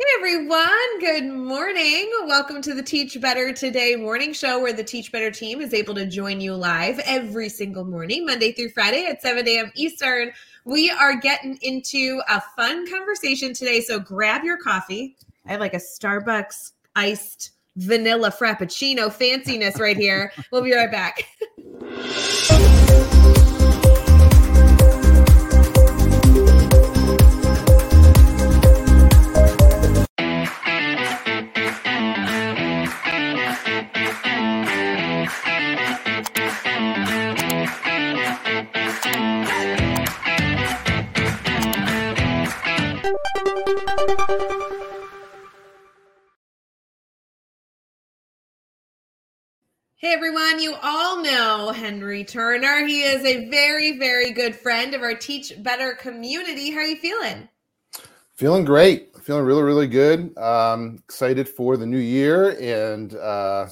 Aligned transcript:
Hey 0.00 0.06
everyone, 0.16 0.98
good 1.00 1.26
morning. 1.26 2.10
Welcome 2.24 2.62
to 2.62 2.72
the 2.72 2.82
Teach 2.82 3.20
Better 3.20 3.52
Today 3.52 3.96
morning 3.96 4.32
show 4.32 4.58
where 4.58 4.72
the 4.72 4.82
Teach 4.82 5.12
Better 5.12 5.30
team 5.30 5.60
is 5.60 5.74
able 5.74 5.94
to 5.94 6.06
join 6.06 6.40
you 6.40 6.54
live 6.54 6.98
every 7.00 7.50
single 7.50 7.84
morning, 7.84 8.24
Monday 8.24 8.52
through 8.52 8.70
Friday 8.70 9.04
at 9.04 9.20
7 9.20 9.46
a.m. 9.46 9.70
Eastern. 9.74 10.32
We 10.64 10.90
are 10.90 11.16
getting 11.16 11.58
into 11.60 12.22
a 12.30 12.40
fun 12.56 12.90
conversation 12.90 13.52
today, 13.52 13.82
so 13.82 14.00
grab 14.00 14.42
your 14.42 14.56
coffee. 14.56 15.18
I 15.44 15.50
have 15.50 15.60
like 15.60 15.74
a 15.74 15.76
Starbucks 15.76 16.72
iced 16.96 17.50
vanilla 17.76 18.30
frappuccino 18.30 19.12
fanciness 19.12 19.78
right 19.78 19.98
here. 19.98 20.32
We'll 20.50 20.62
be 20.62 20.74
right 20.74 20.90
back. 20.90 21.26
Hey 50.00 50.14
everyone, 50.14 50.58
you 50.58 50.76
all 50.82 51.22
know 51.22 51.72
Henry 51.72 52.24
Turner. 52.24 52.86
He 52.86 53.02
is 53.02 53.22
a 53.22 53.50
very, 53.50 53.98
very 53.98 54.30
good 54.30 54.56
friend 54.56 54.94
of 54.94 55.02
our 55.02 55.14
Teach 55.14 55.52
Better 55.62 55.92
community. 55.92 56.70
How 56.70 56.78
are 56.78 56.86
you 56.86 56.96
feeling? 56.96 57.46
Feeling 58.34 58.64
great. 58.64 59.14
Feeling 59.22 59.44
really, 59.44 59.62
really 59.62 59.86
good. 59.86 60.34
Um, 60.38 61.02
excited 61.04 61.46
for 61.46 61.76
the 61.76 61.84
new 61.84 61.98
year, 61.98 62.56
and 62.58 63.14
uh, 63.14 63.68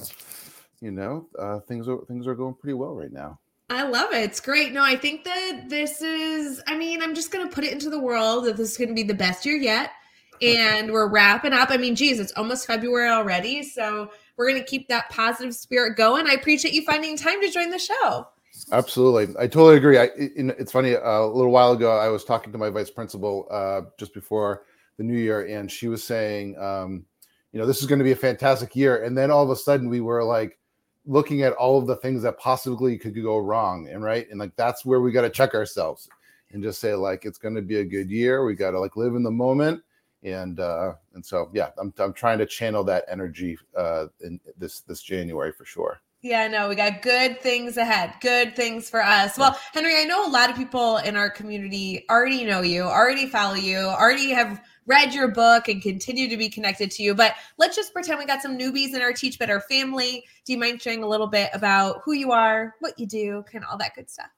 you 0.81 0.91
know, 0.91 1.27
uh, 1.39 1.61
things 1.61 1.89
are 1.89 2.05
things 2.07 2.27
are 2.27 2.35
going 2.35 2.53
pretty 2.53 2.75
well 2.75 2.93
right 2.93 3.11
now. 3.11 3.39
I 3.71 3.87
love 3.87 4.13
it. 4.13 4.23
It's 4.23 4.39
great. 4.39 4.71
No, 4.71 4.83
I 4.83 4.97
think 4.97 5.23
that 5.23 5.63
this 5.67 6.03
is. 6.03 6.61
I 6.67 6.77
mean, 6.77 7.01
I'm 7.01 7.15
just 7.15 7.31
gonna 7.31 7.49
put 7.49 7.63
it 7.63 7.73
into 7.73 7.89
the 7.89 7.99
world 7.99 8.45
that 8.45 8.55
this 8.55 8.69
is 8.69 8.77
gonna 8.77 8.93
be 8.93 9.01
the 9.01 9.15
best 9.15 9.47
year 9.47 9.57
yet, 9.57 9.93
and 10.43 10.91
we're 10.91 11.09
wrapping 11.09 11.53
up. 11.53 11.71
I 11.71 11.77
mean, 11.77 11.95
geez, 11.95 12.19
it's 12.19 12.33
almost 12.33 12.67
February 12.67 13.09
already, 13.09 13.63
so 13.63 14.11
we're 14.39 14.49
going 14.49 14.63
to 14.63 14.67
keep 14.67 14.87
that 14.87 15.09
positive 15.09 15.53
spirit 15.53 15.97
going. 15.97 16.25
I 16.25 16.31
appreciate 16.31 16.73
you 16.73 16.85
finding 16.85 17.17
time 17.17 17.41
to 17.41 17.51
join 17.51 17.69
the 17.69 17.77
show. 17.77 18.25
Absolutely. 18.71 19.35
I 19.37 19.47
totally 19.47 19.75
agree. 19.75 19.99
I, 19.99 20.09
it's 20.15 20.71
funny. 20.71 20.93
A 20.93 21.25
little 21.25 21.51
while 21.51 21.73
ago, 21.73 21.91
I 21.97 22.07
was 22.07 22.23
talking 22.23 22.53
to 22.53 22.57
my 22.57 22.69
vice 22.69 22.89
principal 22.89 23.47
uh, 23.51 23.81
just 23.97 24.13
before 24.13 24.63
the 24.95 25.03
new 25.03 25.17
year, 25.17 25.45
and 25.45 25.69
she 25.69 25.89
was 25.89 26.05
saying, 26.05 26.57
um, 26.57 27.05
you 27.51 27.59
know, 27.59 27.65
this 27.65 27.81
is 27.81 27.85
going 27.85 27.99
to 27.99 28.05
be 28.05 28.13
a 28.13 28.15
fantastic 28.15 28.77
year. 28.77 29.03
And 29.03 29.17
then 29.17 29.29
all 29.29 29.43
of 29.43 29.49
a 29.49 29.57
sudden, 29.57 29.89
we 29.89 29.99
were 29.99 30.23
like 30.23 30.57
looking 31.05 31.41
at 31.41 31.53
all 31.53 31.77
of 31.77 31.85
the 31.85 31.97
things 31.97 32.21
that 32.23 32.39
possibly 32.39 32.97
could 32.97 33.21
go 33.21 33.39
wrong. 33.39 33.89
And 33.89 34.01
right. 34.01 34.25
And 34.29 34.39
like, 34.39 34.55
that's 34.55 34.85
where 34.85 35.01
we 35.01 35.11
got 35.11 35.23
to 35.23 35.29
check 35.29 35.53
ourselves 35.53 36.07
and 36.53 36.63
just 36.63 36.79
say, 36.79 36.93
like, 36.93 37.25
it's 37.25 37.37
going 37.37 37.55
to 37.55 37.61
be 37.61 37.79
a 37.79 37.85
good 37.85 38.09
year. 38.09 38.45
We 38.45 38.55
got 38.55 38.71
to 38.71 38.79
like 38.79 38.95
live 38.95 39.15
in 39.15 39.23
the 39.23 39.31
moment 39.31 39.83
and 40.23 40.59
uh, 40.59 40.93
and 41.13 41.25
so 41.25 41.49
yeah, 41.53 41.69
I'm 41.77 41.93
I'm 41.97 42.13
trying 42.13 42.39
to 42.39 42.45
channel 42.45 42.83
that 42.85 43.05
energy 43.07 43.57
uh, 43.75 44.07
in 44.21 44.39
this 44.57 44.81
this 44.81 45.01
January 45.01 45.51
for 45.51 45.65
sure. 45.65 46.01
Yeah, 46.21 46.49
no, 46.49 46.67
we 46.67 46.75
got 46.75 47.01
good 47.01 47.39
things 47.39 47.77
ahead. 47.77 48.13
Good 48.19 48.53
things 48.53 48.89
for 48.89 49.01
us. 49.01 49.37
Well, 49.37 49.57
Henry, 49.71 49.95
I 49.95 50.03
know 50.03 50.27
a 50.27 50.29
lot 50.29 50.49
of 50.49 50.57
people 50.57 50.97
in 50.97 51.15
our 51.15 51.29
community 51.29 52.05
already 52.09 52.43
know 52.43 52.61
you, 52.61 52.83
already 52.83 53.25
follow 53.25 53.55
you, 53.55 53.77
already 53.77 54.31
have 54.31 54.61
read 54.85 55.13
your 55.13 55.29
book 55.29 55.69
and 55.69 55.81
continue 55.81 56.27
to 56.27 56.35
be 56.35 56.49
connected 56.49 56.91
to 56.91 57.03
you. 57.03 57.15
But 57.15 57.35
let's 57.57 57.75
just 57.75 57.93
pretend 57.93 58.19
we 58.19 58.25
got 58.25 58.41
some 58.41 58.57
newbies 58.57 58.93
in 58.93 59.01
our 59.01 59.13
Teach 59.13 59.39
Better 59.39 59.61
family. 59.61 60.25
Do 60.45 60.51
you 60.51 60.59
mind 60.59 60.81
sharing 60.81 61.03
a 61.03 61.07
little 61.07 61.27
bit 61.27 61.51
about 61.53 62.01
who 62.03 62.11
you 62.11 62.33
are, 62.33 62.75
what 62.79 62.99
you 62.99 63.05
do, 63.05 63.45
kind 63.49 63.63
of 63.63 63.69
all 63.71 63.77
that 63.77 63.95
good 63.95 64.09
stuff? 64.09 64.29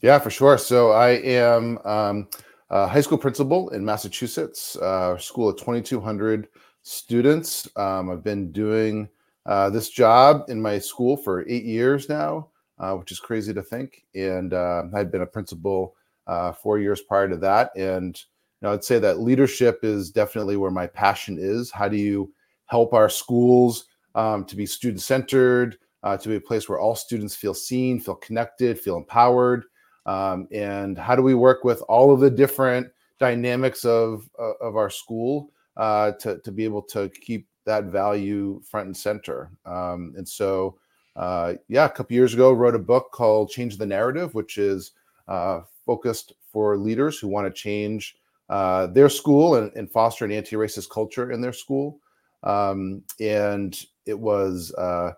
Yeah, 0.00 0.18
for 0.18 0.30
sure. 0.30 0.58
So 0.58 0.90
I 0.90 1.10
am 1.10 1.78
um, 1.84 2.28
uh, 2.70 2.86
high 2.86 3.00
school 3.00 3.18
principal 3.18 3.70
in 3.70 3.84
Massachusetts, 3.84 4.76
uh, 4.76 5.16
school 5.18 5.48
of 5.48 5.56
2,200 5.56 6.48
students. 6.82 7.68
Um, 7.76 8.10
I've 8.10 8.24
been 8.24 8.52
doing 8.52 9.08
uh, 9.46 9.70
this 9.70 9.88
job 9.88 10.44
in 10.48 10.60
my 10.60 10.78
school 10.78 11.16
for 11.16 11.48
eight 11.48 11.64
years 11.64 12.08
now, 12.08 12.48
uh, 12.78 12.94
which 12.94 13.10
is 13.10 13.20
crazy 13.20 13.54
to 13.54 13.62
think. 13.62 14.04
And 14.14 14.52
uh, 14.52 14.84
I'd 14.94 15.10
been 15.10 15.22
a 15.22 15.26
principal 15.26 15.94
uh, 16.26 16.52
four 16.52 16.78
years 16.78 17.00
prior 17.00 17.28
to 17.28 17.36
that. 17.38 17.70
And 17.74 18.16
you 18.60 18.68
know, 18.68 18.74
I'd 18.74 18.84
say 18.84 18.98
that 18.98 19.20
leadership 19.20 19.80
is 19.82 20.10
definitely 20.10 20.56
where 20.56 20.70
my 20.70 20.86
passion 20.86 21.38
is. 21.40 21.70
How 21.70 21.88
do 21.88 21.96
you 21.96 22.32
help 22.66 22.92
our 22.92 23.08
schools 23.08 23.86
um, 24.14 24.44
to 24.44 24.56
be 24.56 24.66
student 24.66 25.00
centered, 25.00 25.78
to 26.04 26.28
be 26.28 26.36
a 26.36 26.40
place 26.40 26.68
where 26.68 26.78
all 26.78 26.94
students 26.94 27.36
feel 27.36 27.54
seen, 27.54 28.00
feel 28.00 28.16
connected, 28.16 28.78
feel 28.78 28.96
empowered? 28.96 29.64
Um, 30.08 30.48
and 30.52 30.98
how 30.98 31.14
do 31.14 31.22
we 31.22 31.34
work 31.34 31.64
with 31.64 31.82
all 31.82 32.10
of 32.10 32.20
the 32.20 32.30
different 32.30 32.88
dynamics 33.18 33.84
of 33.84 34.28
uh, 34.38 34.54
of 34.60 34.74
our 34.74 34.88
school 34.88 35.52
uh, 35.76 36.12
to 36.12 36.38
to 36.38 36.50
be 36.50 36.64
able 36.64 36.82
to 36.82 37.10
keep 37.10 37.46
that 37.66 37.84
value 37.84 38.60
front 38.62 38.86
and 38.86 38.96
center. 38.96 39.50
Um, 39.66 40.14
and 40.16 40.26
so, 40.26 40.78
uh, 41.16 41.54
yeah, 41.68 41.84
a 41.84 41.90
couple 41.90 42.14
years 42.14 42.32
ago, 42.32 42.52
wrote 42.52 42.74
a 42.74 42.78
book 42.78 43.10
called 43.12 43.50
"Change 43.50 43.76
the 43.76 43.84
Narrative," 43.84 44.34
which 44.34 44.56
is 44.56 44.92
uh, 45.28 45.60
focused 45.84 46.32
for 46.50 46.78
leaders 46.78 47.18
who 47.18 47.28
want 47.28 47.46
to 47.46 47.52
change 47.52 48.16
uh, 48.48 48.86
their 48.86 49.10
school 49.10 49.56
and, 49.56 49.70
and, 49.76 49.90
foster 49.90 50.24
an 50.24 50.32
anti-racist 50.32 50.88
culture 50.88 51.30
in 51.32 51.42
their 51.42 51.52
school. 51.52 52.00
Um, 52.44 53.02
and 53.20 53.78
it 54.06 54.18
was 54.18 54.72
uh, 54.78 55.12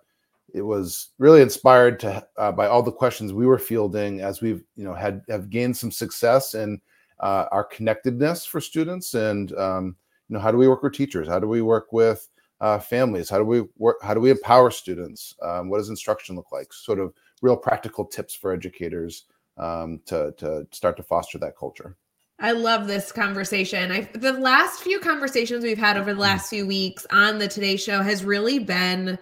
it 0.54 0.62
was 0.62 1.10
really 1.18 1.42
inspired 1.42 2.00
to 2.00 2.26
uh, 2.36 2.52
by 2.52 2.66
all 2.66 2.82
the 2.82 2.92
questions 2.92 3.32
we 3.32 3.46
were 3.46 3.58
fielding 3.58 4.20
as 4.20 4.40
we've 4.40 4.62
you 4.76 4.84
know 4.84 4.94
had 4.94 5.22
have 5.28 5.50
gained 5.50 5.76
some 5.76 5.90
success 5.90 6.54
in 6.54 6.80
uh, 7.20 7.46
our 7.52 7.64
connectedness 7.64 8.44
for 8.44 8.60
students 8.60 9.14
and 9.14 9.52
um, 9.58 9.96
you 10.28 10.34
know 10.34 10.40
how 10.40 10.50
do 10.50 10.58
we 10.58 10.68
work 10.68 10.82
with 10.82 10.92
teachers? 10.92 11.28
How 11.28 11.40
do 11.40 11.48
we 11.48 11.60
work 11.60 11.92
with 11.92 12.28
uh, 12.60 12.78
families? 12.78 13.28
How 13.28 13.38
do 13.38 13.44
we 13.44 13.64
work 13.76 13.96
how 14.02 14.14
do 14.14 14.20
we 14.20 14.30
empower 14.30 14.70
students? 14.70 15.34
Um, 15.42 15.68
what 15.68 15.78
does 15.78 15.90
instruction 15.90 16.36
look 16.36 16.52
like? 16.52 16.72
Sort 16.72 17.00
of 17.00 17.12
real 17.42 17.56
practical 17.56 18.04
tips 18.04 18.34
for 18.34 18.52
educators 18.52 19.24
um, 19.58 20.00
to 20.06 20.32
to 20.38 20.66
start 20.70 20.96
to 20.98 21.02
foster 21.02 21.38
that 21.38 21.56
culture. 21.58 21.96
I 22.38 22.52
love 22.52 22.86
this 22.86 23.12
conversation. 23.12 23.92
I 23.92 24.08
the 24.14 24.32
last 24.32 24.82
few 24.82 24.98
conversations 25.00 25.62
we've 25.62 25.76
had 25.76 25.96
over 25.96 26.06
the 26.06 26.12
mm-hmm. 26.12 26.20
last 26.20 26.48
few 26.48 26.66
weeks 26.66 27.06
on 27.10 27.38
the 27.38 27.48
Today 27.48 27.76
Show 27.76 28.00
has 28.02 28.24
really 28.24 28.60
been 28.60 29.18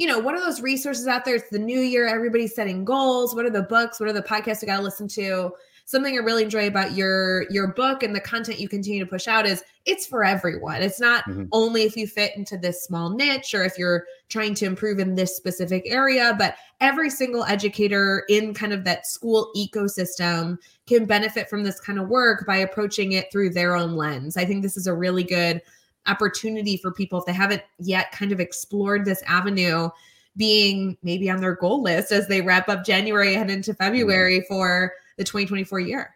you 0.00 0.06
know, 0.06 0.18
what 0.18 0.34
are 0.34 0.40
those 0.40 0.62
resources 0.62 1.06
out 1.06 1.26
there? 1.26 1.34
It's 1.34 1.50
the 1.50 1.58
new 1.58 1.80
year, 1.80 2.06
everybody's 2.06 2.54
setting 2.54 2.86
goals. 2.86 3.34
What 3.34 3.44
are 3.44 3.50
the 3.50 3.64
books? 3.64 4.00
What 4.00 4.08
are 4.08 4.14
the 4.14 4.22
podcasts 4.22 4.62
you 4.62 4.66
got 4.66 4.78
to 4.78 4.82
listen 4.82 5.06
to? 5.08 5.52
Something 5.84 6.14
I 6.14 6.22
really 6.22 6.42
enjoy 6.42 6.68
about 6.68 6.92
your 6.92 7.50
your 7.50 7.74
book 7.74 8.02
and 8.02 8.16
the 8.16 8.20
content 8.20 8.58
you 8.60 8.66
continue 8.66 9.04
to 9.04 9.10
push 9.10 9.28
out 9.28 9.44
is 9.44 9.62
it's 9.84 10.06
for 10.06 10.24
everyone. 10.24 10.80
It's 10.80 11.00
not 11.00 11.24
mm-hmm. 11.24 11.44
only 11.52 11.82
if 11.82 11.98
you 11.98 12.06
fit 12.06 12.34
into 12.34 12.56
this 12.56 12.82
small 12.82 13.10
niche 13.10 13.54
or 13.54 13.62
if 13.62 13.76
you're 13.76 14.06
trying 14.30 14.54
to 14.54 14.64
improve 14.64 15.00
in 15.00 15.16
this 15.16 15.36
specific 15.36 15.82
area, 15.84 16.34
but 16.38 16.54
every 16.80 17.10
single 17.10 17.44
educator 17.44 18.24
in 18.30 18.54
kind 18.54 18.72
of 18.72 18.84
that 18.84 19.06
school 19.06 19.50
ecosystem 19.54 20.56
can 20.86 21.04
benefit 21.04 21.50
from 21.50 21.62
this 21.62 21.78
kind 21.78 21.98
of 21.98 22.08
work 22.08 22.46
by 22.46 22.56
approaching 22.56 23.12
it 23.12 23.30
through 23.30 23.50
their 23.50 23.76
own 23.76 23.96
lens. 23.96 24.38
I 24.38 24.46
think 24.46 24.62
this 24.62 24.78
is 24.78 24.86
a 24.86 24.94
really 24.94 25.24
good 25.24 25.60
opportunity 26.06 26.76
for 26.76 26.90
people 26.92 27.18
if 27.18 27.26
they 27.26 27.32
haven't 27.32 27.62
yet 27.78 28.12
kind 28.12 28.32
of 28.32 28.40
explored 28.40 29.04
this 29.04 29.22
avenue 29.26 29.88
being 30.36 30.96
maybe 31.02 31.30
on 31.30 31.40
their 31.40 31.54
goal 31.54 31.82
list 31.82 32.12
as 32.12 32.28
they 32.28 32.40
wrap 32.40 32.68
up 32.68 32.84
January 32.84 33.34
and 33.34 33.50
into 33.50 33.74
February 33.74 34.44
for 34.48 34.92
the 35.18 35.24
2024 35.24 35.80
year. 35.80 36.14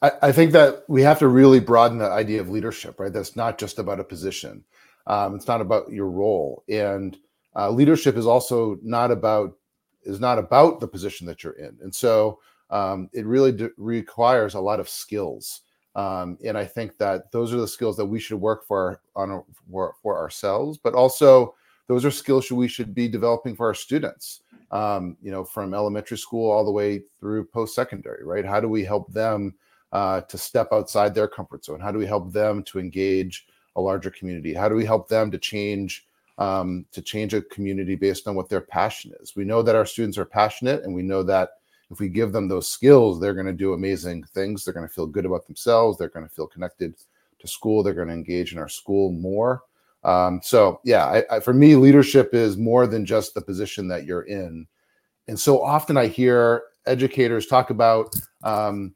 I, 0.00 0.12
I 0.22 0.32
think 0.32 0.52
that 0.52 0.84
we 0.88 1.02
have 1.02 1.18
to 1.20 1.28
really 1.28 1.60
broaden 1.60 1.98
the 1.98 2.10
idea 2.10 2.40
of 2.40 2.48
leadership, 2.48 2.98
right? 2.98 3.12
That's 3.12 3.36
not 3.36 3.58
just 3.58 3.78
about 3.78 4.00
a 4.00 4.04
position. 4.04 4.64
Um, 5.06 5.34
it's 5.34 5.48
not 5.48 5.60
about 5.60 5.90
your 5.90 6.08
role, 6.08 6.62
and 6.68 7.16
uh, 7.56 7.70
leadership 7.70 8.16
is 8.16 8.26
also 8.26 8.78
not 8.82 9.10
about 9.10 9.56
is 10.04 10.20
not 10.20 10.38
about 10.38 10.80
the 10.80 10.88
position 10.88 11.26
that 11.26 11.42
you're 11.42 11.52
in. 11.52 11.76
And 11.80 11.94
so 11.94 12.40
um, 12.70 13.08
it 13.12 13.26
really 13.26 13.52
d- 13.52 13.68
requires 13.76 14.54
a 14.54 14.60
lot 14.60 14.80
of 14.80 14.88
skills. 14.88 15.62
Um, 15.94 16.38
and 16.44 16.56
I 16.56 16.64
think 16.64 16.96
that 16.98 17.30
those 17.32 17.52
are 17.52 17.58
the 17.58 17.68
skills 17.68 17.96
that 17.98 18.06
we 18.06 18.18
should 18.18 18.40
work 18.40 18.66
for 18.66 19.00
on 19.14 19.42
for, 19.70 19.94
for 20.02 20.18
ourselves, 20.18 20.78
but 20.78 20.94
also 20.94 21.54
those 21.86 22.04
are 22.04 22.10
skills 22.10 22.50
we 22.50 22.68
should 22.68 22.94
be 22.94 23.08
developing 23.08 23.54
for 23.54 23.66
our 23.66 23.74
students. 23.74 24.40
Um, 24.70 25.18
you 25.20 25.30
know, 25.30 25.44
from 25.44 25.74
elementary 25.74 26.16
school 26.16 26.50
all 26.50 26.64
the 26.64 26.70
way 26.70 27.02
through 27.20 27.44
post 27.44 27.74
secondary, 27.74 28.24
right? 28.24 28.46
How 28.46 28.58
do 28.58 28.68
we 28.68 28.84
help 28.84 29.12
them 29.12 29.54
uh, 29.92 30.22
to 30.22 30.38
step 30.38 30.68
outside 30.72 31.14
their 31.14 31.28
comfort 31.28 31.62
zone? 31.62 31.78
How 31.78 31.92
do 31.92 31.98
we 31.98 32.06
help 32.06 32.32
them 32.32 32.62
to 32.64 32.78
engage 32.78 33.46
a 33.76 33.80
larger 33.82 34.10
community? 34.10 34.54
How 34.54 34.70
do 34.70 34.74
we 34.74 34.86
help 34.86 35.08
them 35.08 35.30
to 35.30 35.38
change 35.38 36.06
um, 36.38 36.86
to 36.92 37.02
change 37.02 37.34
a 37.34 37.42
community 37.42 37.94
based 37.94 38.26
on 38.26 38.34
what 38.34 38.48
their 38.48 38.62
passion 38.62 39.12
is? 39.20 39.36
We 39.36 39.44
know 39.44 39.60
that 39.60 39.76
our 39.76 39.84
students 39.84 40.16
are 40.16 40.24
passionate, 40.24 40.84
and 40.84 40.94
we 40.94 41.02
know 41.02 41.22
that 41.24 41.50
if 41.92 42.00
we 42.00 42.08
give 42.08 42.32
them 42.32 42.48
those 42.48 42.68
skills, 42.68 43.20
they're 43.20 43.34
going 43.34 43.46
to 43.46 43.52
do 43.52 43.74
amazing 43.74 44.24
things. 44.34 44.64
They're 44.64 44.74
going 44.74 44.88
to 44.88 44.92
feel 44.92 45.06
good 45.06 45.26
about 45.26 45.46
themselves. 45.46 45.98
They're 45.98 46.08
going 46.08 46.26
to 46.26 46.34
feel 46.34 46.46
connected 46.46 46.94
to 47.38 47.46
school. 47.46 47.82
They're 47.82 47.92
going 47.92 48.08
to 48.08 48.14
engage 48.14 48.52
in 48.52 48.58
our 48.58 48.68
school 48.68 49.12
more. 49.12 49.62
Um, 50.02 50.40
so 50.42 50.80
yeah, 50.84 51.04
I, 51.04 51.36
I, 51.36 51.40
for 51.40 51.52
me, 51.52 51.76
leadership 51.76 52.34
is 52.34 52.56
more 52.56 52.86
than 52.86 53.06
just 53.06 53.34
the 53.34 53.40
position 53.40 53.86
that 53.88 54.04
you're 54.04 54.22
in. 54.22 54.66
And 55.28 55.38
so 55.38 55.62
often 55.62 55.96
I 55.96 56.08
hear 56.08 56.62
educators 56.86 57.46
talk 57.46 57.70
about, 57.70 58.12
um, 58.42 58.94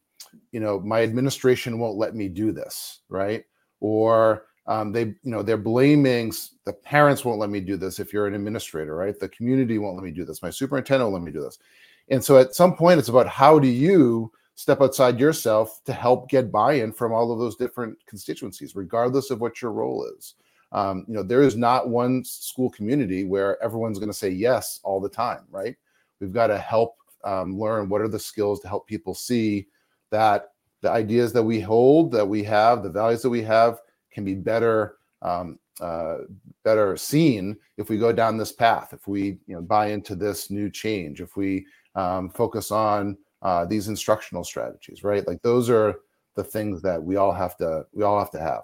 you 0.50 0.58
know, 0.58 0.80
my 0.80 1.02
administration 1.02 1.78
won't 1.78 1.98
let 1.98 2.14
me 2.14 2.28
do 2.28 2.50
this, 2.50 3.00
right? 3.08 3.44
Or 3.80 4.46
um, 4.66 4.90
they, 4.90 5.02
you 5.02 5.16
know, 5.22 5.42
they're 5.42 5.56
blaming 5.56 6.32
the 6.64 6.72
parents 6.72 7.24
won't 7.24 7.38
let 7.38 7.50
me 7.50 7.60
do 7.60 7.76
this. 7.76 8.00
If 8.00 8.12
you're 8.12 8.26
an 8.26 8.34
administrator, 8.34 8.96
right? 8.96 9.18
The 9.18 9.28
community 9.28 9.78
won't 9.78 9.94
let 9.94 10.04
me 10.04 10.10
do 10.10 10.24
this. 10.24 10.42
My 10.42 10.50
superintendent 10.50 11.10
won't 11.10 11.22
let 11.22 11.32
me 11.32 11.38
do 11.38 11.44
this. 11.44 11.58
And 12.08 12.24
so 12.24 12.38
at 12.38 12.54
some 12.54 12.76
point, 12.76 12.98
it's 12.98 13.08
about 13.08 13.28
how 13.28 13.58
do 13.58 13.68
you 13.68 14.32
step 14.54 14.80
outside 14.80 15.20
yourself 15.20 15.80
to 15.84 15.92
help 15.92 16.28
get 16.28 16.50
buy-in 16.50 16.92
from 16.92 17.12
all 17.12 17.30
of 17.30 17.38
those 17.38 17.56
different 17.56 17.96
constituencies, 18.06 18.74
regardless 18.74 19.30
of 19.30 19.40
what 19.40 19.60
your 19.60 19.72
role 19.72 20.08
is. 20.16 20.34
Um, 20.72 21.04
you 21.06 21.14
know, 21.14 21.22
there 21.22 21.42
is 21.42 21.56
not 21.56 21.88
one 21.88 22.24
school 22.24 22.70
community 22.70 23.24
where 23.24 23.62
everyone's 23.62 23.98
going 23.98 24.10
to 24.10 24.16
say 24.16 24.30
yes 24.30 24.80
all 24.82 25.00
the 25.00 25.08
time, 25.08 25.44
right? 25.50 25.76
We've 26.20 26.32
got 26.32 26.48
to 26.48 26.58
help 26.58 26.96
um, 27.24 27.58
learn 27.58 27.88
what 27.88 28.00
are 28.00 28.08
the 28.08 28.18
skills 28.18 28.60
to 28.60 28.68
help 28.68 28.86
people 28.86 29.14
see 29.14 29.66
that 30.10 30.52
the 30.80 30.90
ideas 30.90 31.32
that 31.34 31.42
we 31.42 31.60
hold, 31.60 32.10
that 32.12 32.26
we 32.26 32.42
have, 32.44 32.82
the 32.82 32.90
values 32.90 33.22
that 33.22 33.30
we 33.30 33.42
have, 33.42 33.80
can 34.10 34.24
be 34.24 34.34
better 34.34 34.96
um, 35.22 35.58
uh, 35.80 36.18
better 36.64 36.96
seen 36.96 37.56
if 37.76 37.90
we 37.90 37.98
go 37.98 38.12
down 38.12 38.36
this 38.36 38.52
path. 38.52 38.92
If 38.92 39.06
we 39.06 39.38
you 39.46 39.54
know 39.54 39.60
buy 39.60 39.88
into 39.88 40.14
this 40.14 40.50
new 40.50 40.70
change, 40.70 41.20
if 41.20 41.36
we 41.36 41.66
um, 41.96 42.30
focus 42.30 42.70
on 42.70 43.16
uh, 43.42 43.64
these 43.64 43.88
instructional 43.88 44.44
strategies, 44.44 45.02
right? 45.02 45.26
Like 45.26 45.42
those 45.42 45.68
are 45.68 45.96
the 46.36 46.44
things 46.44 46.82
that 46.82 47.02
we 47.02 47.16
all 47.16 47.32
have 47.32 47.56
to 47.56 47.86
we 47.92 48.04
all 48.04 48.18
have 48.18 48.30
to 48.32 48.38
have. 48.38 48.62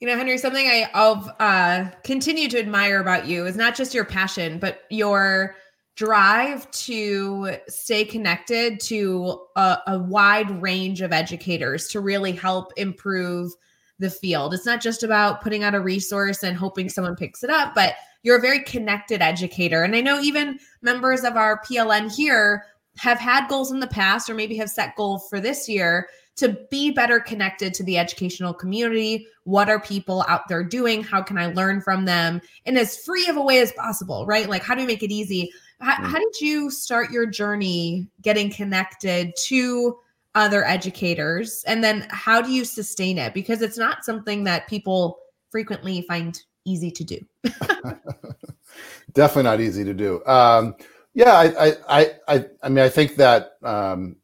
You 0.00 0.06
know, 0.06 0.16
Henry, 0.16 0.38
something 0.38 0.66
I 0.66 0.88
of 0.94 1.28
uh, 1.40 1.90
continue 2.04 2.48
to 2.48 2.58
admire 2.58 3.00
about 3.00 3.26
you 3.26 3.46
is 3.46 3.56
not 3.56 3.74
just 3.74 3.92
your 3.92 4.04
passion, 4.04 4.60
but 4.60 4.82
your 4.90 5.56
drive 5.96 6.70
to 6.70 7.56
stay 7.66 8.04
connected 8.04 8.78
to 8.78 9.40
a, 9.56 9.78
a 9.88 9.98
wide 9.98 10.62
range 10.62 11.00
of 11.00 11.12
educators 11.12 11.88
to 11.88 12.00
really 12.00 12.30
help 12.30 12.72
improve 12.76 13.50
the 13.98 14.08
field. 14.08 14.54
It's 14.54 14.64
not 14.64 14.80
just 14.80 15.02
about 15.02 15.42
putting 15.42 15.64
out 15.64 15.74
a 15.74 15.80
resource 15.80 16.44
and 16.44 16.56
hoping 16.56 16.88
someone 16.88 17.16
picks 17.16 17.42
it 17.42 17.50
up, 17.50 17.74
but 17.74 17.94
you're 18.22 18.38
a 18.38 18.42
very 18.42 18.60
connected 18.60 19.22
educator. 19.22 19.84
And 19.84 19.94
I 19.94 20.00
know 20.00 20.20
even 20.20 20.58
members 20.82 21.24
of 21.24 21.36
our 21.36 21.60
PLN 21.62 22.14
here 22.14 22.64
have 22.98 23.18
had 23.18 23.48
goals 23.48 23.70
in 23.70 23.80
the 23.80 23.86
past 23.86 24.28
or 24.28 24.34
maybe 24.34 24.56
have 24.56 24.70
set 24.70 24.96
goals 24.96 25.28
for 25.28 25.40
this 25.40 25.68
year 25.68 26.08
to 26.36 26.56
be 26.70 26.90
better 26.92 27.18
connected 27.18 27.74
to 27.74 27.82
the 27.82 27.98
educational 27.98 28.54
community. 28.54 29.26
What 29.44 29.68
are 29.68 29.80
people 29.80 30.24
out 30.28 30.48
there 30.48 30.62
doing? 30.62 31.02
How 31.02 31.20
can 31.20 31.36
I 31.36 31.46
learn 31.46 31.80
from 31.80 32.04
them 32.04 32.40
in 32.64 32.76
as 32.76 32.96
free 32.96 33.26
of 33.26 33.36
a 33.36 33.42
way 33.42 33.58
as 33.58 33.72
possible, 33.72 34.24
right? 34.24 34.48
Like, 34.48 34.62
how 34.62 34.74
do 34.74 34.82
we 34.82 34.86
make 34.86 35.02
it 35.02 35.10
easy? 35.10 35.50
How, 35.80 35.96
mm. 35.96 36.06
how 36.06 36.18
did 36.18 36.40
you 36.40 36.70
start 36.70 37.10
your 37.10 37.26
journey 37.26 38.08
getting 38.22 38.50
connected 38.50 39.32
to 39.46 39.98
other 40.36 40.64
educators? 40.64 41.64
And 41.66 41.82
then 41.82 42.06
how 42.10 42.40
do 42.40 42.52
you 42.52 42.64
sustain 42.64 43.18
it? 43.18 43.34
Because 43.34 43.60
it's 43.60 43.78
not 43.78 44.04
something 44.04 44.44
that 44.44 44.68
people 44.68 45.18
frequently 45.50 46.02
find 46.02 46.40
easy 46.68 46.90
to 46.90 47.04
do. 47.04 47.18
Definitely 49.12 49.42
not 49.44 49.60
easy 49.60 49.84
to 49.84 49.94
do. 49.94 50.24
Um, 50.26 50.76
yeah, 51.14 51.32
I, 51.32 51.72
I, 51.88 52.06
I, 52.28 52.46
I 52.62 52.68
mean, 52.68 52.84
I 52.84 52.88
think 52.88 53.16
that 53.16 53.52
um, 53.62 54.16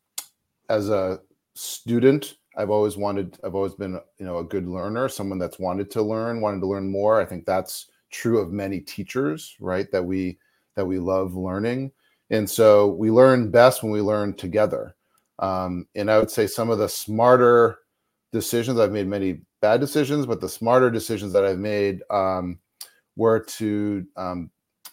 as 0.69 0.91
a 0.91 1.21
student, 1.55 2.37
I've 2.57 2.71
always 2.71 2.97
wanted, 2.97 3.37
I've 3.43 3.55
always 3.55 3.75
been, 3.75 3.99
you 4.19 4.27
know, 4.27 4.39
a 4.39 4.45
good 4.45 4.69
learner, 4.69 5.09
someone 5.09 5.39
that's 5.39 5.59
wanted 5.59 5.91
to 5.93 6.03
learn, 6.03 6.41
wanted 6.41 6.61
to 6.61 6.69
learn 6.69 6.91
more. 6.91 7.21
I 7.21 7.25
think 7.25 7.47
that's 7.47 7.91
true 8.11 8.39
of 8.39 8.53
many 8.53 8.81
teachers, 8.81 9.57
right? 9.59 9.91
That 9.91 10.05
we, 10.05 10.39
that 10.77 10.87
we 10.87 10.99
love 10.99 11.35
learning. 11.35 11.91
And 12.31 12.49
so 12.49 12.89
we 12.89 13.11
learn 13.11 13.51
best 13.51 13.83
when 13.83 13.93
we 13.93 14.01
learn 14.01 14.35
together. 14.35 14.95
Um, 15.41 15.87
and 15.95 16.11
I 16.11 16.19
would 16.19 16.31
say 16.31 16.47
some 16.47 16.71
of 16.71 16.79
the 16.79 16.89
smarter 16.89 17.79
decisions 18.33 18.79
I've 18.79 18.93
made 18.93 19.09
many 19.09 19.41
bad 19.65 19.81
decisions, 19.81 20.27
but 20.27 20.43
the 20.43 20.49
smarter 20.49 20.91
decisions 20.91 21.33
that 21.33 21.43
I've 21.43 21.59
made 21.59 22.03
um, 22.11 22.59
were 23.17 23.41
to 23.41 24.05
um, 24.15 24.51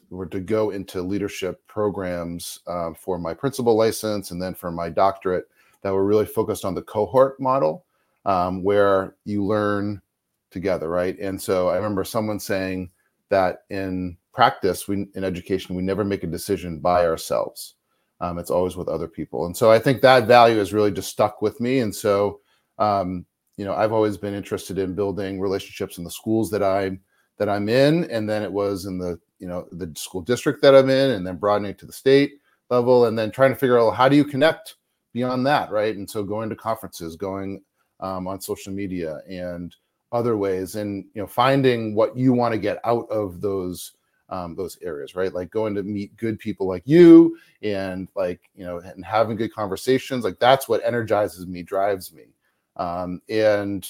were 0.09 0.27
to 0.27 0.39
go 0.39 0.69
into 0.69 1.01
leadership 1.01 1.61
programs 1.67 2.61
uh, 2.67 2.93
for 2.93 3.19
my 3.19 3.33
principal 3.33 3.75
license 3.75 4.31
and 4.31 4.41
then 4.41 4.53
for 4.53 4.71
my 4.71 4.87
doctorate 4.87 5.49
that 5.81 5.91
were 5.91 6.05
really 6.05 6.25
focused 6.25 6.63
on 6.63 6.73
the 6.73 6.81
cohort 6.83 7.37
model, 7.37 7.83
um, 8.23 8.63
where 8.63 9.17
you 9.25 9.43
learn 9.43 10.01
together, 10.51 10.87
right? 10.87 11.19
And 11.19 11.41
so 11.41 11.67
I 11.67 11.75
remember 11.75 12.05
someone 12.05 12.39
saying 12.39 12.91
that 13.27 13.63
in 13.69 14.15
practice, 14.31 14.87
we 14.87 15.05
in 15.15 15.25
education, 15.25 15.75
we 15.75 15.83
never 15.83 16.05
make 16.05 16.23
a 16.23 16.27
decision 16.27 16.79
by 16.79 17.05
ourselves. 17.05 17.75
Um, 18.21 18.37
it's 18.37 18.51
always 18.51 18.77
with 18.77 18.87
other 18.87 19.09
people. 19.09 19.47
And 19.47 19.57
so 19.57 19.69
I 19.69 19.79
think 19.79 19.99
that 20.01 20.27
value 20.27 20.59
has 20.59 20.71
really 20.71 20.91
just 20.93 21.09
stuck 21.09 21.41
with 21.41 21.59
me. 21.59 21.79
And 21.79 21.93
so, 21.93 22.39
um, 22.79 23.25
you 23.61 23.67
know, 23.67 23.75
I've 23.75 23.93
always 23.93 24.17
been 24.17 24.33
interested 24.33 24.79
in 24.79 24.95
building 24.95 25.39
relationships 25.39 25.99
in 25.99 26.03
the 26.03 26.09
schools 26.09 26.49
that 26.49 26.63
I 26.63 26.97
that 27.37 27.47
I'm 27.47 27.69
in, 27.69 28.05
and 28.05 28.27
then 28.27 28.41
it 28.41 28.51
was 28.51 28.87
in 28.87 28.97
the 28.97 29.19
you 29.37 29.47
know 29.47 29.67
the 29.71 29.93
school 29.95 30.21
district 30.21 30.63
that 30.63 30.73
I'm 30.73 30.89
in, 30.89 31.11
and 31.11 31.27
then 31.27 31.37
broadening 31.37 31.75
to 31.75 31.85
the 31.85 31.93
state 31.93 32.39
level, 32.71 33.05
and 33.05 33.15
then 33.15 33.29
trying 33.29 33.51
to 33.51 33.55
figure 33.55 33.79
out 33.79 33.91
how 33.91 34.09
do 34.09 34.15
you 34.15 34.25
connect 34.25 34.77
beyond 35.13 35.45
that, 35.45 35.69
right? 35.69 35.95
And 35.95 36.09
so 36.09 36.23
going 36.23 36.49
to 36.49 36.55
conferences, 36.55 37.15
going 37.15 37.61
um, 37.99 38.27
on 38.27 38.41
social 38.41 38.73
media, 38.73 39.19
and 39.29 39.75
other 40.11 40.37
ways, 40.37 40.73
and 40.73 41.05
you 41.13 41.21
know, 41.21 41.27
finding 41.27 41.93
what 41.93 42.17
you 42.17 42.33
want 42.33 42.53
to 42.53 42.59
get 42.59 42.79
out 42.83 43.07
of 43.11 43.41
those 43.41 43.91
um, 44.29 44.55
those 44.55 44.79
areas, 44.81 45.13
right? 45.13 45.31
Like 45.31 45.51
going 45.51 45.75
to 45.75 45.83
meet 45.83 46.17
good 46.17 46.39
people 46.39 46.67
like 46.67 46.83
you 46.85 47.37
and 47.61 48.07
like, 48.15 48.49
you 48.55 48.65
know, 48.65 48.79
and 48.79 49.05
having 49.05 49.35
good 49.35 49.53
conversations. 49.53 50.23
Like 50.23 50.39
that's 50.39 50.67
what 50.67 50.83
energizes 50.83 51.45
me, 51.45 51.61
drives 51.61 52.11
me. 52.11 52.23
Um, 52.77 53.21
and 53.29 53.87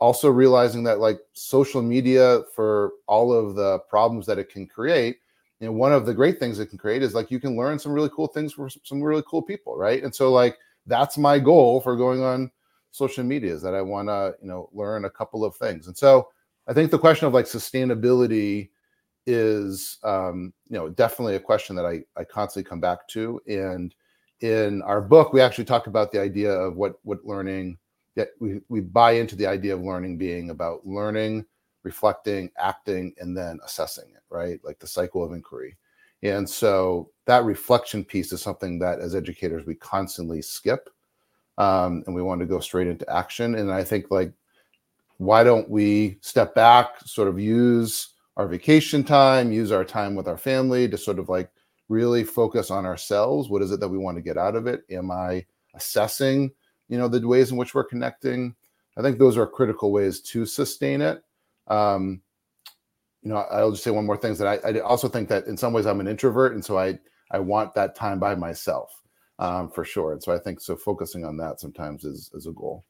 also 0.00 0.28
realizing 0.30 0.82
that 0.84 0.98
like 0.98 1.20
social 1.32 1.82
media 1.82 2.42
for 2.54 2.92
all 3.06 3.32
of 3.32 3.54
the 3.54 3.78
problems 3.88 4.26
that 4.26 4.38
it 4.38 4.48
can 4.48 4.66
create, 4.66 5.18
you 5.60 5.66
know, 5.66 5.72
one 5.72 5.92
of 5.92 6.06
the 6.06 6.14
great 6.14 6.40
things 6.40 6.58
it 6.58 6.66
can 6.66 6.78
create 6.78 7.02
is 7.02 7.14
like 7.14 7.30
you 7.30 7.38
can 7.38 7.56
learn 7.56 7.78
some 7.78 7.92
really 7.92 8.10
cool 8.14 8.26
things 8.26 8.52
from 8.52 8.68
some 8.82 9.00
really 9.00 9.22
cool 9.28 9.42
people, 9.42 9.76
right? 9.76 10.02
And 10.02 10.12
so 10.14 10.32
like 10.32 10.58
that's 10.86 11.16
my 11.16 11.38
goal 11.38 11.80
for 11.80 11.94
going 11.94 12.22
on 12.22 12.50
social 12.90 13.22
media 13.22 13.54
is 13.54 13.62
that 13.62 13.74
I 13.74 13.80
want 13.80 14.08
to, 14.08 14.34
you 14.42 14.48
know, 14.48 14.68
learn 14.72 15.04
a 15.04 15.10
couple 15.10 15.44
of 15.44 15.54
things. 15.54 15.86
And 15.86 15.96
so 15.96 16.28
I 16.66 16.72
think 16.72 16.90
the 16.90 16.98
question 16.98 17.26
of 17.26 17.34
like 17.34 17.46
sustainability 17.46 18.70
is 19.26 19.98
um, 20.02 20.52
you 20.68 20.76
know 20.76 20.88
definitely 20.88 21.36
a 21.36 21.40
question 21.40 21.76
that 21.76 21.86
I, 21.86 22.02
I 22.16 22.24
constantly 22.24 22.68
come 22.68 22.80
back 22.80 23.06
to 23.08 23.40
and 23.46 23.94
in 24.40 24.82
our 24.82 25.00
book 25.00 25.32
we 25.32 25.40
actually 25.40 25.64
talk 25.64 25.86
about 25.86 26.10
the 26.10 26.20
idea 26.20 26.50
of 26.50 26.76
what 26.76 26.98
what 27.04 27.24
learning 27.24 27.78
that 28.14 28.28
we, 28.40 28.60
we 28.68 28.80
buy 28.80 29.12
into 29.12 29.36
the 29.36 29.46
idea 29.46 29.74
of 29.74 29.82
learning 29.82 30.18
being 30.18 30.50
about 30.50 30.86
learning 30.86 31.44
reflecting 31.82 32.50
acting 32.58 33.12
and 33.18 33.36
then 33.36 33.58
assessing 33.64 34.10
it 34.14 34.22
right 34.30 34.60
like 34.62 34.78
the 34.78 34.86
cycle 34.86 35.24
of 35.24 35.32
inquiry 35.32 35.76
and 36.22 36.48
so 36.48 37.10
that 37.26 37.44
reflection 37.44 38.04
piece 38.04 38.32
is 38.32 38.40
something 38.40 38.78
that 38.78 39.00
as 39.00 39.14
educators 39.14 39.66
we 39.66 39.74
constantly 39.74 40.40
skip 40.40 40.88
um, 41.58 42.02
and 42.06 42.14
we 42.14 42.22
want 42.22 42.40
to 42.40 42.46
go 42.46 42.60
straight 42.60 42.86
into 42.86 43.08
action 43.12 43.56
and 43.56 43.72
i 43.72 43.82
think 43.82 44.10
like 44.10 44.32
why 45.18 45.44
don't 45.44 45.68
we 45.68 46.18
step 46.20 46.54
back 46.54 47.00
sort 47.04 47.28
of 47.28 47.38
use 47.38 48.12
our 48.36 48.46
vacation 48.46 49.04
time, 49.04 49.52
use 49.52 49.72
our 49.72 49.84
time 49.84 50.14
with 50.14 50.28
our 50.28 50.38
family 50.38 50.88
to 50.88 50.96
sort 50.96 51.18
of 51.18 51.28
like 51.28 51.50
really 51.88 52.24
focus 52.24 52.70
on 52.70 52.86
ourselves. 52.86 53.48
What 53.48 53.62
is 53.62 53.70
it 53.70 53.80
that 53.80 53.88
we 53.88 53.98
want 53.98 54.16
to 54.16 54.22
get 54.22 54.38
out 54.38 54.56
of 54.56 54.66
it? 54.66 54.82
Am 54.90 55.10
I 55.10 55.44
assessing, 55.74 56.50
you 56.92 56.98
know, 56.98 57.08
the 57.08 57.26
ways 57.26 57.50
in 57.50 57.56
which 57.56 57.74
we're 57.74 57.84
connecting? 57.84 58.54
I 58.98 59.00
think 59.00 59.18
those 59.18 59.38
are 59.38 59.46
critical 59.46 59.92
ways 59.92 60.20
to 60.20 60.44
sustain 60.44 61.00
it. 61.00 61.24
Um, 61.66 62.20
you 63.22 63.30
know, 63.30 63.36
I'll 63.36 63.70
just 63.70 63.82
say 63.82 63.90
one 63.90 64.04
more 64.04 64.18
thing 64.18 64.34
that 64.34 64.62
I, 64.62 64.68
I, 64.68 64.80
also 64.80 65.08
think 65.08 65.30
that 65.30 65.46
in 65.46 65.56
some 65.56 65.72
ways 65.72 65.86
I'm 65.86 66.00
an 66.00 66.06
introvert, 66.06 66.52
and 66.52 66.62
so 66.62 66.76
I 66.78 66.98
I 67.30 67.38
want 67.38 67.74
that 67.74 67.94
time 67.94 68.18
by 68.18 68.34
myself 68.34 68.92
um, 69.38 69.70
for 69.70 69.86
sure. 69.86 70.12
And 70.12 70.22
so 70.22 70.34
I 70.34 70.38
think 70.38 70.60
so 70.60 70.76
focusing 70.76 71.24
on 71.24 71.38
that 71.38 71.60
sometimes 71.60 72.04
is 72.04 72.30
is 72.34 72.46
a 72.46 72.52
goal. 72.52 72.84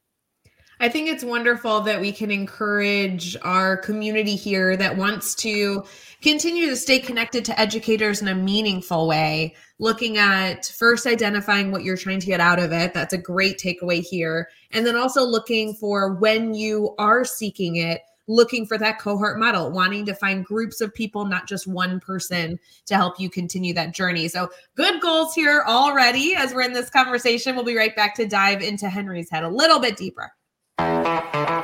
I 0.79 0.89
think 0.89 1.07
it's 1.07 1.23
wonderful 1.23 1.81
that 1.81 2.01
we 2.01 2.11
can 2.11 2.31
encourage 2.31 3.37
our 3.41 3.77
community 3.77 4.35
here 4.35 4.75
that 4.77 4.97
wants 4.97 5.35
to 5.35 5.83
continue 6.21 6.67
to 6.67 6.75
stay 6.75 6.99
connected 6.99 7.45
to 7.45 7.59
educators 7.59 8.21
in 8.21 8.27
a 8.27 8.35
meaningful 8.35 9.07
way, 9.07 9.55
looking 9.79 10.17
at 10.17 10.65
first 10.77 11.05
identifying 11.05 11.71
what 11.71 11.83
you're 11.83 11.97
trying 11.97 12.19
to 12.19 12.25
get 12.25 12.39
out 12.39 12.59
of 12.59 12.71
it. 12.71 12.93
That's 12.93 13.13
a 13.13 13.17
great 13.17 13.59
takeaway 13.59 14.01
here. 14.01 14.49
And 14.71 14.85
then 14.85 14.95
also 14.95 15.23
looking 15.23 15.73
for 15.75 16.15
when 16.15 16.53
you 16.53 16.95
are 16.97 17.23
seeking 17.23 17.75
it, 17.75 18.01
looking 18.27 18.65
for 18.65 18.77
that 18.77 18.99
cohort 18.99 19.37
model, 19.37 19.69
wanting 19.69 20.05
to 20.05 20.15
find 20.15 20.45
groups 20.45 20.81
of 20.81 20.93
people, 20.93 21.25
not 21.25 21.47
just 21.47 21.67
one 21.67 21.99
person 21.99 22.57
to 22.85 22.95
help 22.95 23.19
you 23.19 23.29
continue 23.29 23.73
that 23.73 23.93
journey. 23.93 24.27
So, 24.27 24.49
good 24.75 25.01
goals 25.01 25.35
here 25.35 25.63
already 25.67 26.35
as 26.35 26.53
we're 26.53 26.61
in 26.61 26.73
this 26.73 26.89
conversation. 26.89 27.55
We'll 27.55 27.65
be 27.65 27.77
right 27.77 27.95
back 27.95 28.15
to 28.15 28.25
dive 28.25 28.61
into 28.61 28.87
Henry's 28.87 29.29
head 29.29 29.43
a 29.43 29.49
little 29.49 29.79
bit 29.79 29.97
deeper. 29.97 30.31
Thank 30.83 31.62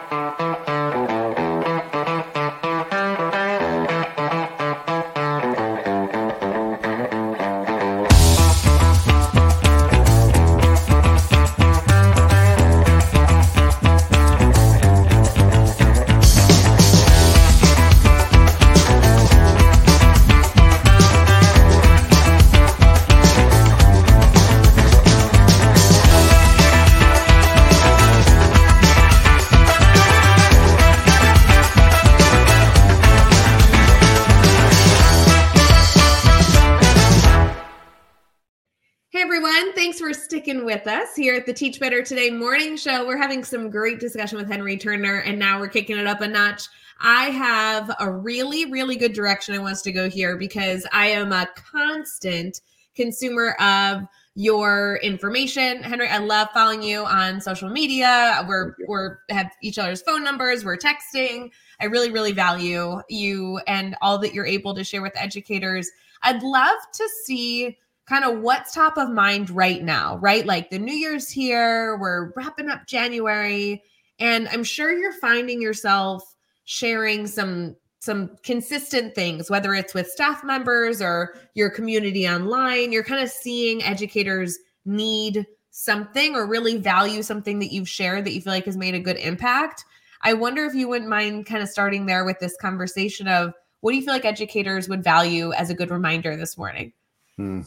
sticking 40.50 40.66
with 40.66 40.88
us 40.88 41.16
here 41.16 41.36
at 41.36 41.46
the 41.46 41.54
Teach 41.54 41.80
Better 41.80 42.02
Today 42.02 42.32
morning 42.32 42.76
show. 42.76 43.06
We're 43.06 43.20
having 43.20 43.44
some 43.44 43.70
great 43.70 44.00
discussion 44.00 44.40
with 44.40 44.50
Henry 44.50 44.78
Turner, 44.78 45.18
and 45.20 45.38
now 45.38 45.60
we're 45.60 45.68
kicking 45.68 45.96
it 45.96 46.08
up 46.08 46.22
a 46.22 46.28
notch. 46.28 46.64
I 47.00 47.26
have 47.26 47.96
a 48.00 48.12
really, 48.12 48.66
really 48.66 48.96
good 48.96 49.14
direction 49.14 49.54
I 49.54 49.60
want 49.60 49.74
us 49.74 49.84
to 49.84 49.92
go 49.92 50.10
here 50.10 50.38
because 50.38 50.88
I 50.92 51.06
am 51.10 51.34
a 51.34 51.48
constant 51.56 52.62
consumer 52.96 53.52
of 53.60 54.08
your 54.34 55.00
information. 55.04 55.84
Henry, 55.84 56.08
I 56.08 56.18
love 56.18 56.48
following 56.52 56.82
you 56.82 57.06
on 57.06 57.40
social 57.40 57.70
media. 57.70 58.44
We're 58.48 58.74
we're 58.88 59.20
have 59.30 59.52
each 59.62 59.78
other's 59.78 60.02
phone 60.02 60.24
numbers, 60.24 60.66
we're 60.66 60.78
texting. 60.78 61.52
I 61.80 61.86
really, 61.86 62.10
really 62.10 62.32
value 62.32 63.04
you 63.08 63.60
and 63.68 63.96
all 64.02 64.18
that 64.18 64.34
you're 64.34 64.48
able 64.48 64.74
to 64.74 64.84
share 64.84 65.04
with 65.04 65.14
educators. 65.16 65.92
I'd 66.24 66.42
love 66.42 66.80
to 66.94 67.08
see 67.24 67.78
kind 68.10 68.26
of 68.26 68.42
what's 68.42 68.74
top 68.74 68.98
of 68.98 69.12
mind 69.12 69.52
right 69.52 69.84
now, 69.84 70.18
right? 70.18 70.46
Like 70.46 70.72
the 70.72 70.80
New 70.80 70.96
Year's 70.96 71.30
here, 71.30 71.96
we're 71.98 72.34
wrapping 72.36 72.68
up 72.68 72.88
January, 72.88 73.84
and 74.18 74.48
I'm 74.50 74.64
sure 74.64 74.92
you're 74.92 75.14
finding 75.14 75.62
yourself 75.62 76.24
sharing 76.66 77.28
some 77.28 77.76
some 78.02 78.38
consistent 78.44 79.14
things, 79.14 79.50
whether 79.50 79.74
it's 79.76 79.94
with 79.94 80.08
staff 80.08 80.44
members 80.44 81.02
or 81.02 81.36
your 81.54 81.70
community 81.70 82.28
online, 82.28 82.94
you're 82.94 83.04
kind 83.04 83.22
of 83.22 83.30
seeing 83.30 83.84
educators 83.84 84.58
need 84.86 85.46
something 85.72 86.34
or 86.34 86.48
really 86.48 86.78
value 86.78 87.22
something 87.22 87.60
that 87.60 87.74
you've 87.74 87.90
shared 87.90 88.24
that 88.26 88.34
you 88.34 88.42
feel 88.42 88.54
like 88.54 88.66
has 88.66 88.78
made 88.78 88.96
a 88.96 89.00
good 89.00 89.18
impact. 89.18 89.84
I 90.22 90.34
wonder 90.34 90.66
if 90.66 90.74
you 90.74 90.88
wouldn't 90.88 91.10
mind 91.10 91.46
kind 91.46 91.62
of 91.62 91.68
starting 91.68 92.06
there 92.06 92.24
with 92.24 92.40
this 92.40 92.56
conversation 92.62 93.28
of 93.28 93.54
what 93.82 93.92
do 93.92 93.98
you 93.98 94.04
feel 94.04 94.14
like 94.14 94.26
educators 94.26 94.88
would 94.88 95.04
value 95.04 95.52
as 95.54 95.70
a 95.70 95.76
good 95.76 95.92
reminder 95.92 96.38
this 96.38 96.58
morning? 96.58 96.94
Hmm. 97.36 97.62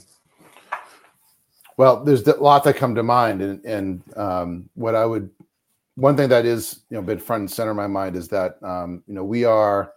Well, 1.77 2.05
there's 2.05 2.27
a 2.27 2.37
lot 2.37 2.65
that 2.65 2.77
come 2.77 2.95
to 2.95 3.03
mind, 3.03 3.41
and, 3.43 3.65
and 3.65 4.17
um, 4.17 4.69
what 4.75 4.95
I 4.95 5.07
would, 5.07 5.31
one 5.95 6.17
thing 6.17 6.29
that 6.29 6.45
is 6.45 6.83
you 6.91 6.97
know 6.97 7.03
been 7.03 7.19
front 7.19 7.41
and 7.41 7.51
center 7.51 7.71
in 7.71 7.77
my 7.77 7.87
mind 7.87 8.17
is 8.17 8.29
that 8.29 8.63
um, 8.63 9.03
you 9.07 9.15
know 9.15 9.25
we 9.25 9.45
are 9.45 9.93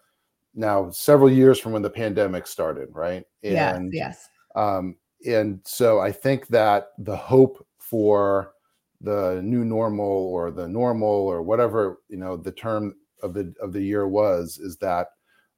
now 0.53 0.89
several 0.89 1.29
years 1.29 1.59
from 1.59 1.73
when 1.73 1.81
the 1.81 1.89
pandemic 1.89 2.47
started, 2.47 2.89
right? 2.91 3.25
And, 3.43 3.93
yes, 3.93 4.15
yes. 4.15 4.29
Um, 4.55 4.95
and 5.25 5.59
so 5.63 5.99
I 5.99 6.11
think 6.11 6.47
that 6.47 6.89
the 6.99 7.15
hope 7.15 7.65
for 7.77 8.53
the 9.01 9.41
new 9.43 9.65
normal 9.65 10.05
or 10.05 10.51
the 10.51 10.67
normal 10.67 11.09
or 11.09 11.41
whatever 11.41 11.99
you 12.09 12.17
know 12.17 12.37
the 12.37 12.51
term 12.51 12.95
of 13.21 13.33
the 13.33 13.53
of 13.61 13.73
the 13.73 13.81
year 13.81 14.07
was 14.07 14.57
is 14.57 14.77
that 14.77 15.09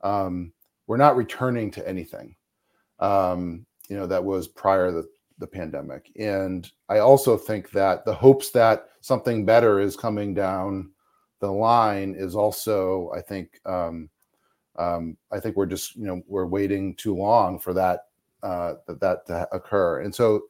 um, 0.02 0.52
we're 0.88 0.98
not 0.98 1.16
returning 1.16 1.72
to 1.72 1.88
anything 1.88 2.36
um, 3.00 3.66
you 3.90 3.96
know 3.96 4.08
that 4.08 4.24
was 4.24 4.48
prior 4.48 4.88
to 4.88 4.94
the, 4.94 5.10
the 5.40 5.48
pandemic 5.48 6.12
and 6.20 6.72
i 6.90 7.00
also 7.00 7.38
think 7.38 7.72
that 7.72 8.06
the 8.06 8.14
hopes 8.14 8.52
that 8.52 8.90
something 9.02 9.46
better 9.46 9.80
is 9.80 9.96
coming 9.96 10.34
down 10.34 10.90
the 11.40 11.52
line 11.52 12.16
is 12.18 12.36
also 12.36 13.12
i 13.16 13.22
think 13.22 13.60
um, 13.66 14.10
um, 14.78 15.18
I 15.32 15.40
think 15.40 15.56
we're 15.56 15.66
just 15.66 15.96
you 15.96 16.06
know 16.06 16.22
we're 16.28 16.46
waiting 16.46 16.96
too 16.96 17.16
long 17.16 17.60
for 17.60 17.74
that 17.74 18.08
uh, 18.44 18.76
that 18.88 19.00
that 19.00 19.26
to 19.28 19.48
occur. 19.52 20.02
And 20.02 20.14
so 20.14 20.44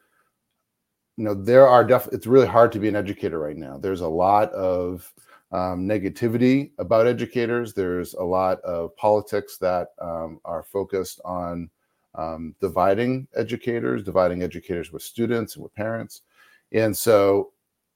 you 1.15 1.23
know 1.23 1.33
there 1.33 1.67
are 1.67 1.83
definitely 1.83 2.17
it's 2.17 2.27
really 2.27 2.47
hard 2.47 2.71
to 2.73 2.79
be 2.79 2.87
an 2.87 2.95
educator 2.95 3.39
right 3.39 3.57
now. 3.57 3.77
There's 3.77 4.01
a 4.01 4.07
lot 4.07 4.51
of 4.51 5.11
um, 5.51 5.87
negativity 5.87 6.71
about 6.77 7.07
educators. 7.07 7.73
There's 7.73 8.13
a 8.15 8.23
lot 8.23 8.59
of 8.61 8.95
politics 8.97 9.57
that 9.59 9.89
um, 9.99 10.39
are 10.43 10.63
focused 10.63 11.21
on 11.23 11.69
um, 12.17 12.55
dividing 12.59 13.27
educators, 13.35 14.03
dividing 14.03 14.43
educators 14.43 14.91
with 14.91 15.03
students 15.03 15.55
and 15.55 15.63
with 15.63 15.73
parents. 15.75 16.21
And 16.71 16.95
so, 16.95 17.51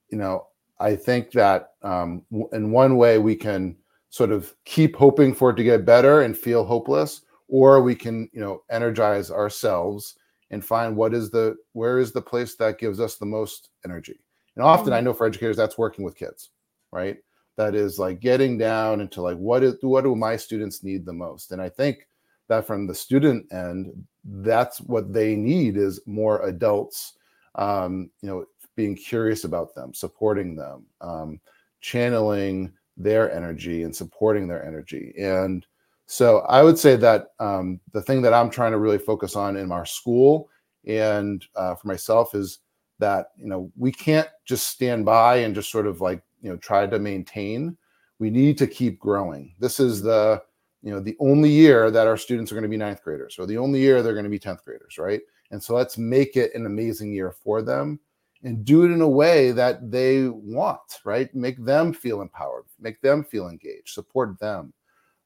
you 0.09 0.17
know, 0.17 0.47
I 0.79 0.95
think 0.95 1.31
that 1.31 1.73
um, 1.83 2.23
in 2.53 2.71
one 2.71 2.97
way 2.97 3.17
we 3.17 3.35
can 3.35 3.75
sort 4.09 4.31
of 4.31 4.53
keep 4.65 4.95
hoping 4.95 5.33
for 5.33 5.49
it 5.49 5.55
to 5.55 5.63
get 5.63 5.85
better 5.85 6.21
and 6.21 6.37
feel 6.37 6.65
hopeless 6.65 7.21
or 7.47 7.81
we 7.81 7.93
can 7.93 8.29
you 8.33 8.39
know 8.39 8.63
energize 8.71 9.29
ourselves 9.29 10.15
and 10.49 10.65
find 10.65 10.95
what 10.95 11.13
is 11.13 11.29
the 11.29 11.55
where 11.73 11.99
is 11.99 12.11
the 12.11 12.21
place 12.21 12.55
that 12.55 12.79
gives 12.79 12.99
us 12.99 13.15
the 13.15 13.25
most 13.25 13.69
energy 13.85 14.19
and 14.55 14.65
often 14.65 14.87
mm-hmm. 14.87 14.95
i 14.95 15.01
know 15.01 15.13
for 15.13 15.27
educators 15.27 15.57
that's 15.57 15.77
working 15.77 16.03
with 16.03 16.15
kids 16.15 16.49
right 16.91 17.17
that 17.57 17.75
is 17.75 17.99
like 17.99 18.19
getting 18.19 18.57
down 18.57 19.01
into 19.01 19.21
like 19.21 19.37
what 19.37 19.63
is 19.63 19.75
what 19.81 20.03
do 20.03 20.15
my 20.15 20.35
students 20.35 20.83
need 20.83 21.05
the 21.05 21.13
most 21.13 21.51
and 21.51 21.61
i 21.61 21.69
think 21.69 22.07
that 22.47 22.67
from 22.67 22.87
the 22.87 22.95
student 22.95 23.45
end 23.53 23.91
that's 24.23 24.79
what 24.81 25.11
they 25.11 25.35
need 25.35 25.77
is 25.77 25.99
more 26.05 26.45
adults 26.47 27.13
um, 27.55 28.09
you 28.21 28.29
know 28.29 28.45
being 28.75 28.95
curious 28.95 29.43
about 29.43 29.75
them 29.75 29.93
supporting 29.93 30.55
them 30.55 30.85
um, 31.01 31.39
channeling 31.81 32.71
their 32.97 33.31
energy 33.33 33.83
and 33.83 33.95
supporting 33.95 34.47
their 34.47 34.63
energy. 34.65 35.13
And 35.19 35.65
so 36.05 36.39
I 36.41 36.61
would 36.61 36.77
say 36.77 36.95
that 36.97 37.27
um, 37.39 37.79
the 37.93 38.01
thing 38.01 38.21
that 38.21 38.33
I'm 38.33 38.49
trying 38.49 38.71
to 38.71 38.77
really 38.77 38.97
focus 38.97 39.35
on 39.35 39.57
in 39.57 39.71
our 39.71 39.85
school 39.85 40.49
and 40.85 41.45
uh, 41.55 41.75
for 41.75 41.87
myself 41.87 42.35
is 42.35 42.59
that 42.99 43.27
you 43.37 43.47
know 43.47 43.71
we 43.77 43.91
can't 43.91 44.27
just 44.45 44.67
stand 44.67 45.05
by 45.05 45.37
and 45.37 45.55
just 45.55 45.71
sort 45.71 45.87
of 45.87 46.01
like 46.01 46.21
you 46.41 46.49
know 46.49 46.57
try 46.57 46.85
to 46.85 46.99
maintain. 46.99 47.77
We 48.19 48.29
need 48.29 48.57
to 48.59 48.67
keep 48.67 48.99
growing. 48.99 49.55
This 49.59 49.79
is 49.79 50.01
the 50.01 50.43
you 50.81 50.91
know 50.91 50.99
the 50.99 51.17
only 51.19 51.49
year 51.49 51.91
that 51.91 52.07
our 52.07 52.17
students 52.17 52.51
are 52.51 52.55
going 52.55 52.63
to 52.63 52.69
be 52.69 52.77
ninth 52.77 53.03
graders, 53.03 53.37
or 53.37 53.45
the 53.45 53.57
only 53.57 53.79
year 53.79 54.01
they're 54.01 54.13
going 54.13 54.23
to 54.23 54.29
be 54.29 54.39
tenth 54.39 54.63
graders, 54.63 54.97
right? 54.97 55.21
And 55.51 55.61
so 55.61 55.75
let's 55.75 55.97
make 55.97 56.37
it 56.37 56.55
an 56.55 56.65
amazing 56.65 57.13
year 57.13 57.31
for 57.31 57.61
them 57.61 57.99
and 58.43 58.65
do 58.65 58.83
it 58.83 58.91
in 58.91 59.01
a 59.01 59.07
way 59.07 59.51
that 59.51 59.91
they 59.91 60.27
want, 60.27 61.01
right? 61.03 61.33
Make 61.35 61.63
them 61.63 61.93
feel 61.93 62.21
empowered, 62.21 62.65
make 62.79 63.01
them 63.01 63.23
feel 63.23 63.49
engaged, 63.49 63.89
support 63.89 64.39
them. 64.39 64.73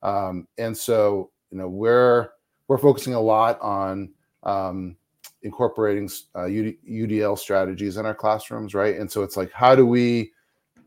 Um, 0.04 0.48
and 0.58 0.78
so, 0.78 1.32
you 1.52 1.58
know, 1.58 1.70
we're 1.70 2.30
we're 2.68 2.78
focusing 2.78 3.14
a 3.14 3.22
lot 3.22 3.60
on 3.62 4.12
um, 4.44 4.98
incorporating 5.44 6.10
uh, 6.34 6.46
UDL 6.46 7.38
strategies 7.38 7.98
in 7.98 8.06
our 8.06 8.16
classrooms, 8.16 8.74
right? 8.74 8.96
And 8.98 9.10
so 9.10 9.24
it's 9.24 9.38
like, 9.38 9.52
how 9.52 9.76
do 9.76 9.86
we 9.86 10.32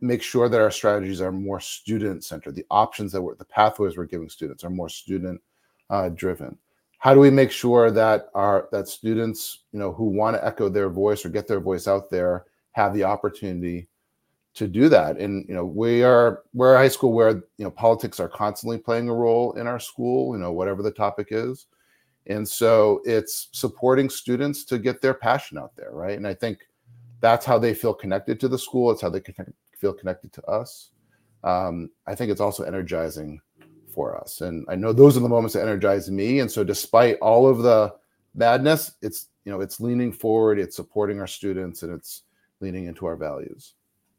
make 0.00 0.22
sure 0.22 0.48
that 0.48 0.60
our 0.60 0.70
strategies 0.70 1.20
are 1.20 1.32
more 1.32 1.60
student 1.60 2.24
centered? 2.24 2.54
The 2.54 2.66
options 2.70 3.12
that 3.12 3.22
we're, 3.22 3.34
the 3.34 3.44
pathways 3.44 3.96
we're 3.96 4.06
giving 4.06 4.28
students 4.28 4.64
are 4.64 4.70
more 4.70 4.88
student 4.88 5.40
uh, 5.90 6.08
driven. 6.10 6.56
How 6.98 7.14
do 7.14 7.20
we 7.20 7.30
make 7.30 7.50
sure 7.50 7.90
that 7.90 8.28
our 8.34 8.68
that 8.72 8.88
students 8.88 9.60
you 9.72 9.78
know 9.78 9.92
who 9.92 10.04
want 10.04 10.36
to 10.36 10.44
echo 10.44 10.68
their 10.68 10.90
voice 10.90 11.24
or 11.24 11.28
get 11.28 11.46
their 11.46 11.60
voice 11.60 11.86
out 11.86 12.10
there 12.10 12.46
have 12.72 12.92
the 12.92 13.04
opportunity 13.04 13.88
to 14.54 14.66
do 14.66 14.88
that? 14.88 15.18
And 15.18 15.46
you 15.48 15.54
know 15.54 15.64
we 15.64 16.02
are 16.02 16.42
we're 16.54 16.74
a 16.74 16.78
high 16.78 16.88
school 16.88 17.12
where 17.12 17.30
you 17.56 17.64
know 17.64 17.70
politics 17.70 18.18
are 18.18 18.28
constantly 18.28 18.78
playing 18.78 19.08
a 19.08 19.14
role 19.14 19.52
in 19.52 19.66
our 19.66 19.78
school 19.78 20.34
you 20.34 20.40
know 20.40 20.52
whatever 20.52 20.82
the 20.82 20.90
topic 20.90 21.28
is. 21.30 21.66
And 22.26 22.46
so 22.46 23.00
it's 23.06 23.48
supporting 23.52 24.10
students 24.10 24.64
to 24.64 24.78
get 24.78 25.00
their 25.00 25.14
passion 25.14 25.56
out 25.56 25.74
there 25.76 25.92
right? 25.92 26.16
And 26.16 26.26
i 26.26 26.34
think 26.34 26.58
that's 27.20 27.44
how 27.44 27.58
they 27.58 27.74
feel 27.74 27.94
connected 27.94 28.38
to 28.40 28.48
the 28.48 28.58
school. 28.58 28.90
It's 28.90 29.02
how 29.02 29.10
they 29.10 29.20
feel 29.78 29.92
connected 29.92 30.32
to 30.32 30.42
us 30.44 30.90
um, 31.44 31.90
i 32.06 32.14
think 32.14 32.30
it's 32.30 32.40
also 32.40 32.64
energizing 32.64 33.40
for 33.98 34.16
us. 34.16 34.42
And 34.42 34.64
I 34.68 34.76
know 34.76 34.92
those 34.92 35.16
are 35.16 35.20
the 35.20 35.28
moments 35.28 35.54
that 35.54 35.62
energize 35.62 36.08
me. 36.08 36.38
And 36.38 36.48
so 36.48 36.62
despite 36.62 37.18
all 37.18 37.48
of 37.48 37.64
the 37.64 37.92
madness, 38.32 38.92
it's 39.02 39.26
you 39.44 39.50
know, 39.50 39.60
it's 39.60 39.80
leaning 39.80 40.12
forward, 40.12 40.60
it's 40.60 40.76
supporting 40.76 41.18
our 41.18 41.26
students, 41.26 41.82
and 41.82 41.92
it's 41.92 42.22
leaning 42.60 42.86
into 42.86 43.06
our 43.06 43.16
values. 43.16 43.74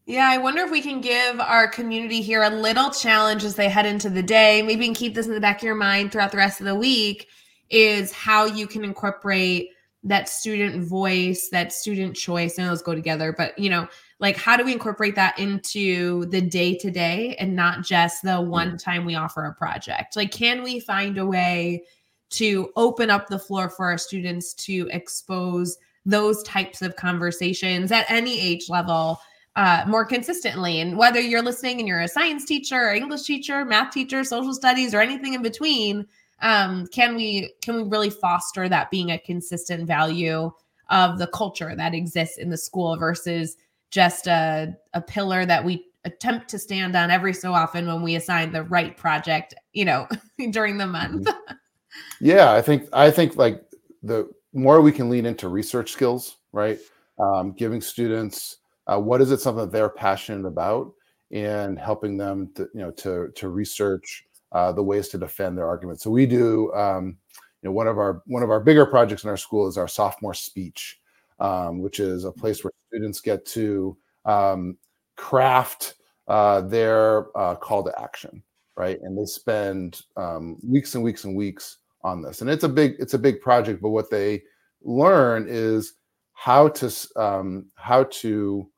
Yeah, 0.06 0.28
I 0.28 0.38
wonder 0.38 0.64
if 0.64 0.72
we 0.72 0.82
can 0.82 1.00
give 1.00 1.40
our 1.40 1.68
community 1.68 2.20
here 2.20 2.44
a 2.44 2.50
little 2.50 2.90
challenge 2.90 3.46
as 3.46 3.56
they 3.56 3.70
head 3.70 3.86
into 3.86 4.10
the 4.10 4.24
day. 4.24 4.62
Maybe 4.62 4.86
you 4.86 4.88
can 4.88 4.96
keep 4.96 5.16
this 5.16 5.28
in 5.28 5.34
the 5.34 5.40
back 5.40 5.60
of 5.60 5.64
your 5.64 5.76
mind 5.76 6.12
throughout 6.12 6.32
the 6.32 6.38
rest 6.38 6.60
of 6.60 6.66
the 6.66 6.76
week 6.76 7.28
is 7.70 8.12
how 8.12 8.46
you 8.46 8.68
can 8.68 8.84
incorporate 8.84 9.70
that 10.04 10.30
student 10.30 10.84
voice, 10.84 11.50
that 11.52 11.74
student 11.74 12.16
choice. 12.16 12.58
and 12.58 12.68
those 12.68 12.82
go 12.82 12.96
together, 12.96 13.34
but 13.38 13.58
you 13.60 13.70
know, 13.70 13.88
like 14.20 14.38
how 14.38 14.58
do 14.58 14.64
we 14.64 14.74
incorporate 14.74 15.16
that 15.16 15.38
into 15.40 16.26
the 16.26 16.42
day 16.42 16.76
to 16.76 16.92
day 16.92 17.36
and 17.40 17.56
not 17.56 17.84
just 17.84 18.22
the 18.22 18.30
mm-hmm. 18.30 18.50
one 18.50 18.78
time 18.78 19.06
we 19.06 19.16
offer 19.16 19.46
a 19.46 19.54
project 19.54 20.16
like 20.16 20.32
can 20.32 20.62
we 20.62 20.80
find 20.80 21.18
a 21.18 21.26
way 21.26 21.84
to 22.30 22.70
open 22.76 23.10
up 23.10 23.28
the 23.28 23.40
floor 23.40 23.70
for 23.70 23.86
our 23.86 23.98
students 23.98 24.54
to 24.54 24.88
expose 24.92 25.78
those 26.06 26.44
types 26.44 26.82
of 26.82 26.96
conversations 26.96 27.92
at 27.92 28.10
any 28.10 28.40
age 28.40 28.70
level 28.70 29.20
uh, 29.56 29.84
more 29.88 30.06
consistently. 30.06 30.80
And 30.80 30.96
whether 30.96 31.20
you're 31.20 31.42
listening 31.42 31.80
and 31.80 31.88
you're 31.88 32.00
a 32.00 32.08
science 32.08 32.46
teacher, 32.46 32.90
or 32.90 32.94
English 32.94 33.24
teacher, 33.24 33.66
math 33.66 33.92
teacher, 33.92 34.24
social 34.24 34.54
studies, 34.54 34.94
or 34.94 35.02
anything 35.02 35.34
in 35.34 35.42
between, 35.42 36.06
um, 36.42 36.88
can 36.88 37.16
we 37.16 37.54
can 37.62 37.76
we 37.76 37.84
really 37.84 38.10
foster 38.10 38.70
that 38.70 38.92
being 38.92 39.12
a 39.12 39.20
consistent 39.20 39.88
value 39.88 40.52
of 40.90 41.20
the 41.20 41.28
culture 41.28 41.76
that 41.76 41.94
exists 41.94 42.38
in 42.38 42.50
the 42.50 42.58
school 42.58 42.98
versus 42.98 43.58
just 43.92 44.28
a, 44.28 44.76
a 44.94 45.02
pillar 45.02 45.46
that 45.46 45.64
we 45.64 45.86
attempt 46.06 46.48
to 46.50 46.58
stand 46.58 46.96
on 46.96 47.12
every 47.12 47.34
so 47.34 47.54
often 47.54 47.86
when 47.86 48.02
we 48.02 48.16
assign 48.16 48.52
the 48.52 48.64
right 48.64 48.96
project, 48.98 49.54
you 49.74 49.86
know, 49.86 50.08
during 50.52 50.78
the 50.78 50.88
month. 50.88 51.26
Mm-hmm. 51.26 51.54
yeah, 52.22 52.52
I 52.52 52.62
think 52.62 52.88
I 52.94 53.12
think 53.12 53.36
like 53.36 53.64
the 54.02 54.30
more 54.54 54.82
we 54.82 54.92
can 54.92 55.10
lean 55.10 55.26
into 55.26 55.50
research 55.50 55.92
skills, 55.92 56.38
right? 56.52 56.80
um, 57.20 57.52
giving 57.52 57.82
students 57.82 58.58
uh, 58.88 59.00
what 59.00 59.22
is 59.22 59.32
it 59.32 59.40
something 59.40 59.66
that 59.66 59.72
they're 59.72 59.90
passionate 59.90 60.48
about 60.48 60.92
and 61.32 61.78
helping 61.78 62.18
them 62.18 62.50
to 62.56 62.68
you 62.74 62.82
know 62.82 62.92
to 62.92 63.30
to 63.36 63.50
research 63.50 64.26
uh, 64.52 64.72
the 64.72 64.84
ways 64.84 65.08
to 65.10 65.18
defend 65.18 65.58
their 65.58 65.68
argument. 65.68 66.02
So 66.02 66.10
we 66.10 66.26
do 66.26 66.74
um, 66.74 67.18
you 67.62 67.70
know 67.70 67.72
one 67.72 67.88
of 67.88 67.98
our 67.98 68.22
one 68.26 68.44
of 68.44 68.50
our 68.50 68.60
bigger 68.60 68.86
projects 68.86 69.24
in 69.24 69.30
our 69.30 69.38
school 69.38 69.68
is 69.68 69.78
our 69.78 69.88
sophomore 69.88 70.34
speech, 70.34 71.00
um, 71.40 71.82
which 71.82 72.00
is 72.00 72.26
a 72.26 72.32
place 72.32 72.64
where 72.64 72.74
students 72.88 73.22
get 73.22 73.46
to 73.48 73.98
um, 74.26 74.78
craft 75.16 75.96
uh, 76.28 76.62
their 76.62 77.36
uh, 77.38 77.56
call 77.56 77.84
to 77.84 78.02
action, 78.02 78.44
right? 78.78 79.00
And 79.02 79.18
they 79.18 79.26
spend 79.26 80.02
um, 80.16 80.58
weeks 80.64 80.96
and 80.96 81.04
weeks 81.04 81.24
and 81.26 81.36
weeks 81.36 81.78
on 82.04 82.22
this, 82.22 82.42
and 82.42 82.50
it's 82.50 82.64
a 82.64 82.70
big 82.70 82.96
it's 83.00 83.14
a 83.14 83.20
big 83.20 83.42
project. 83.42 83.82
But 83.82 83.90
what 83.90 84.10
they 84.10 84.44
learn 84.82 85.46
is 85.50 85.94
how 86.34 86.70
to 86.70 86.92
um, 87.18 87.66
how 87.76 88.06
to 88.06 88.70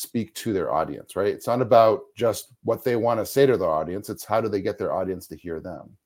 speak 0.00 0.34
to 0.34 0.52
their 0.52 0.72
audience, 0.72 1.16
right? 1.16 1.34
It's 1.34 1.46
not 1.46 1.60
about 1.60 2.02
just 2.16 2.52
what 2.62 2.84
they 2.84 2.96
want 2.96 3.20
to 3.20 3.26
say 3.26 3.46
to 3.46 3.56
their 3.56 3.68
audience, 3.68 4.08
it's 4.08 4.24
how 4.24 4.40
do 4.40 4.48
they 4.48 4.62
get 4.62 4.78
their 4.78 4.92
audience 4.92 5.26
to 5.28 5.36
hear 5.36 5.60
them. 5.60 5.96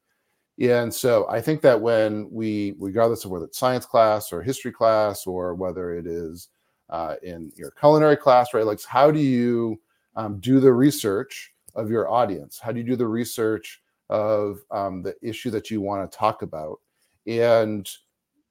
And 0.61 0.93
so 0.93 1.27
I 1.29 1.41
think 1.41 1.63
that 1.63 1.81
when 1.81 2.29
we, 2.31 2.75
regardless 2.79 3.25
of 3.25 3.31
whether 3.31 3.47
it's 3.47 3.59
science 3.59 3.87
class 3.87 4.33
or 4.33 4.41
history 4.43 4.73
class 4.73 5.27
or 5.27 5.55
whether 5.55 5.95
it 5.95 6.07
is 6.07 6.49
uh, 6.91 7.17
in 7.23 7.51
your 7.57 7.73
culinary 7.73 8.17
class, 8.17 8.55
right? 8.55 8.67
Like, 8.67 8.81
how 8.85 9.11
do 9.11 9.19
you 9.19 9.81
um, 10.17 10.39
do 10.39 10.61
the 10.61 10.73
research 10.73 11.53
of 11.75 11.91
your 11.91 12.09
audience? 12.09 12.61
How 12.61 12.71
do 12.71 12.79
you 12.79 12.85
do 12.85 12.97
the 12.97 13.07
research 13.07 13.81
of 14.11 14.61
um, 14.71 15.03
the 15.03 15.17
issue 15.23 15.51
that 15.51 15.71
you 15.71 15.81
want 15.81 16.11
to 16.11 16.17
talk 16.17 16.43
about? 16.43 16.79
And 17.27 17.89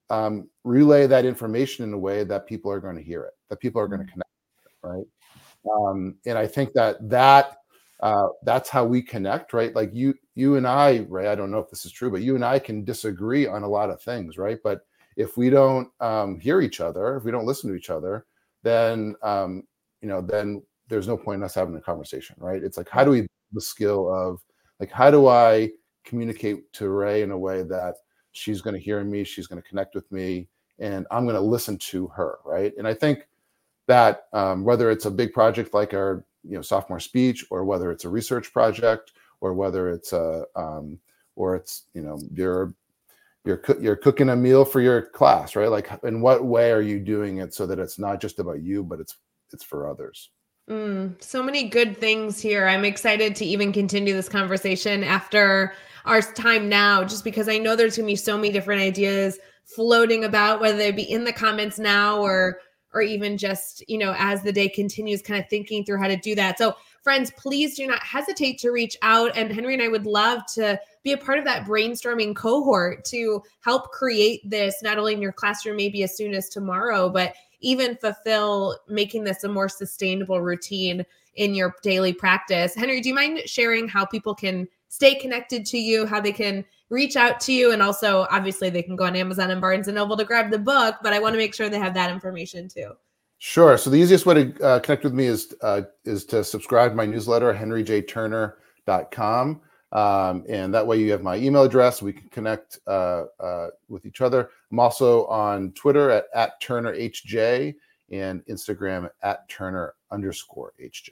um, 0.09 0.49
relay 0.63 1.07
that 1.07 1.25
information 1.25 1.85
in 1.85 1.93
a 1.93 1.97
way 1.97 2.23
that 2.25 2.47
people 2.47 2.71
are 2.71 2.81
going 2.81 2.97
to 2.97 3.03
hear 3.03 3.23
it, 3.23 3.33
that 3.49 3.59
people 3.61 3.81
are 3.81 3.87
going 3.87 4.01
to 4.01 4.05
mm-hmm. 4.05 4.21
connect, 4.21 4.83
right? 4.83 5.05
Um, 5.71 6.15
and 6.25 6.37
I 6.37 6.47
think 6.47 6.73
that 6.73 6.97
that 7.09 7.57
uh, 8.01 8.27
that's 8.43 8.69
how 8.69 8.83
we 8.83 9.01
connect, 9.01 9.53
right? 9.53 9.73
Like 9.73 9.91
you, 9.93 10.13
you 10.35 10.57
and 10.57 10.67
I, 10.67 10.99
right? 11.07 11.27
I 11.27 11.35
don't 11.35 11.51
know 11.51 11.59
if 11.59 11.69
this 11.69 11.85
is 11.85 11.91
true, 11.91 12.11
but 12.11 12.21
you 12.21 12.35
and 12.35 12.43
I 12.43 12.59
can 12.59 12.83
disagree 12.83 13.47
on 13.47 13.63
a 13.63 13.69
lot 13.69 13.89
of 13.89 14.01
things, 14.01 14.37
right? 14.37 14.59
But 14.61 14.81
if 15.15 15.37
we 15.37 15.49
don't 15.49 15.87
um, 16.01 16.37
hear 16.39 16.61
each 16.61 16.81
other, 16.81 17.15
if 17.15 17.23
we 17.23 17.31
don't 17.31 17.45
listen 17.45 17.69
to 17.69 17.77
each 17.77 17.89
other, 17.89 18.25
then 18.61 19.15
um, 19.21 19.63
you 20.01 20.09
know, 20.09 20.21
then 20.21 20.61
there's 20.89 21.07
no 21.07 21.15
point 21.15 21.37
in 21.39 21.43
us 21.43 21.55
having 21.55 21.75
a 21.75 21.81
conversation, 21.81 22.35
right? 22.39 22.61
It's 22.61 22.77
like 22.77 22.89
how 22.89 23.05
do 23.05 23.11
we 23.11 23.27
the 23.53 23.61
skill 23.61 24.13
of 24.13 24.41
like 24.79 24.91
how 24.91 25.09
do 25.09 25.27
I 25.27 25.69
communicate 26.03 26.73
to 26.73 26.89
Rae 26.89 27.21
in 27.21 27.31
a 27.31 27.37
way 27.37 27.63
that 27.63 27.95
she's 28.33 28.61
going 28.61 28.73
to 28.73 28.81
hear 28.81 29.01
me, 29.03 29.23
she's 29.23 29.47
going 29.47 29.61
to 29.61 29.67
connect 29.67 29.95
with 29.95 30.11
me, 30.11 30.49
and 30.79 31.07
I'm 31.09 31.23
going 31.23 31.35
to 31.35 31.41
listen 31.41 31.77
to 31.77 32.07
her, 32.07 32.39
right? 32.43 32.73
And 32.77 32.87
I 32.87 32.93
think 32.93 33.27
that 33.93 34.25
um, 34.33 34.63
whether 34.63 34.89
it's 34.89 35.05
a 35.05 35.11
big 35.11 35.33
project 35.33 35.73
like 35.73 35.93
our 35.93 36.25
you 36.43 36.55
know 36.55 36.61
sophomore 36.61 36.99
speech 36.99 37.45
or 37.51 37.63
whether 37.63 37.91
it's 37.91 38.05
a 38.05 38.09
research 38.09 38.51
project 38.51 39.11
or 39.39 39.53
whether 39.53 39.89
it's 39.89 40.13
a 40.13 40.45
um, 40.55 40.97
or 41.35 41.55
it's 41.55 41.83
you 41.93 42.01
know 42.01 42.17
you're 42.33 42.73
you're 43.45 43.61
you're 43.79 43.95
cooking 43.95 44.29
a 44.29 44.35
meal 44.35 44.65
for 44.65 44.81
your 44.81 45.03
class 45.03 45.55
right? 45.55 45.69
Like 45.69 45.89
in 46.03 46.21
what 46.21 46.43
way 46.43 46.71
are 46.71 46.81
you 46.81 46.99
doing 46.99 47.37
it 47.37 47.53
so 47.53 47.67
that 47.67 47.77
it's 47.77 47.99
not 47.99 48.19
just 48.19 48.39
about 48.39 48.63
you 48.63 48.83
but 48.83 48.99
it's 48.99 49.15
it's 49.51 49.63
for 49.63 49.87
others? 49.87 50.29
Mm, 50.69 51.21
so 51.21 51.43
many 51.43 51.67
good 51.67 51.97
things 51.97 52.41
here. 52.41 52.67
I'm 52.67 52.85
excited 52.85 53.35
to 53.35 53.45
even 53.45 53.71
continue 53.73 54.13
this 54.13 54.29
conversation 54.29 55.03
after 55.03 55.73
our 56.05 56.21
time 56.21 56.67
now 56.67 57.03
just 57.03 57.23
because 57.23 57.47
i 57.47 57.57
know 57.57 57.75
there's 57.75 57.95
going 57.95 58.05
to 58.05 58.11
be 58.11 58.15
so 58.15 58.35
many 58.35 58.51
different 58.51 58.81
ideas 58.81 59.39
floating 59.63 60.25
about 60.25 60.59
whether 60.59 60.77
they 60.77 60.91
be 60.91 61.09
in 61.09 61.23
the 61.23 61.31
comments 61.31 61.79
now 61.79 62.19
or 62.19 62.59
or 62.93 63.01
even 63.01 63.37
just, 63.37 63.83
you 63.89 63.97
know, 63.97 64.13
as 64.17 64.43
the 64.43 64.51
day 64.51 64.69
continues, 64.69 65.21
kind 65.21 65.41
of 65.41 65.49
thinking 65.49 65.83
through 65.83 65.99
how 65.99 66.07
to 66.07 66.17
do 66.17 66.35
that. 66.35 66.57
So, 66.57 66.75
friends, 67.01 67.31
please 67.37 67.75
do 67.75 67.87
not 67.87 68.01
hesitate 68.03 68.59
to 68.59 68.71
reach 68.71 68.95
out. 69.01 69.35
And 69.35 69.51
Henry 69.51 69.73
and 69.73 69.83
I 69.83 69.87
would 69.87 70.05
love 70.05 70.45
to 70.53 70.79
be 71.03 71.11
a 71.13 71.17
part 71.17 71.39
of 71.39 71.45
that 71.45 71.65
brainstorming 71.65 72.35
cohort 72.35 73.03
to 73.05 73.43
help 73.61 73.91
create 73.91 74.47
this, 74.49 74.81
not 74.81 74.97
only 74.97 75.13
in 75.13 75.21
your 75.21 75.33
classroom, 75.33 75.75
maybe 75.75 76.03
as 76.03 76.15
soon 76.15 76.33
as 76.33 76.49
tomorrow, 76.49 77.09
but 77.09 77.33
even 77.59 77.95
fulfill 77.97 78.77
making 78.87 79.23
this 79.23 79.43
a 79.43 79.49
more 79.49 79.69
sustainable 79.69 80.41
routine 80.41 81.05
in 81.35 81.55
your 81.55 81.75
daily 81.81 82.13
practice. 82.13 82.75
Henry, 82.75 83.01
do 83.01 83.09
you 83.09 83.15
mind 83.15 83.41
sharing 83.45 83.87
how 83.87 84.05
people 84.05 84.35
can 84.35 84.67
stay 84.93 85.15
connected 85.15 85.65
to 85.65 85.79
you, 85.79 86.05
how 86.05 86.21
they 86.21 86.31
can 86.31 86.63
reach 86.91 87.15
out 87.15 87.39
to 87.39 87.51
you. 87.51 87.71
And 87.71 87.81
also, 87.81 88.27
obviously, 88.29 88.69
they 88.69 88.83
can 88.83 88.95
go 88.95 89.05
on 89.05 89.15
Amazon 89.15 89.49
and 89.49 89.59
Barnes 89.59 89.87
and 89.87 89.95
Noble 89.95 90.15
to 90.15 90.23
grab 90.23 90.51
the 90.51 90.59
book, 90.59 90.97
but 91.01 91.13
I 91.13 91.19
want 91.19 91.33
to 91.33 91.39
make 91.39 91.55
sure 91.55 91.67
they 91.67 91.79
have 91.79 91.95
that 91.95 92.11
information 92.11 92.67
too. 92.67 92.91
Sure. 93.39 93.75
So 93.75 93.89
the 93.89 93.97
easiest 93.97 94.27
way 94.27 94.35
to 94.35 94.63
uh, 94.63 94.79
connect 94.81 95.03
with 95.03 95.13
me 95.13 95.25
is 95.25 95.55
uh, 95.61 95.81
is 96.05 96.25
to 96.25 96.43
subscribe 96.43 96.91
to 96.91 96.95
my 96.95 97.07
newsletter, 97.07 97.51
henryjturner.com. 97.51 99.61
Um, 99.91 100.45
and 100.47 100.73
that 100.73 100.85
way 100.85 100.97
you 100.97 101.11
have 101.11 101.23
my 101.23 101.37
email 101.37 101.63
address. 101.63 102.03
We 102.03 102.13
can 102.13 102.29
connect 102.29 102.79
uh, 102.85 103.25
uh, 103.39 103.69
with 103.89 104.05
each 104.05 104.21
other. 104.21 104.51
I'm 104.71 104.79
also 104.79 105.25
on 105.25 105.71
Twitter 105.71 106.11
at, 106.11 106.25
at 106.35 106.61
TurnerHJ 106.61 107.73
and 108.11 108.45
Instagram 108.45 109.09
at 109.23 109.49
Turner 109.49 109.95
underscore 110.11 110.73
HJ. 110.79 111.09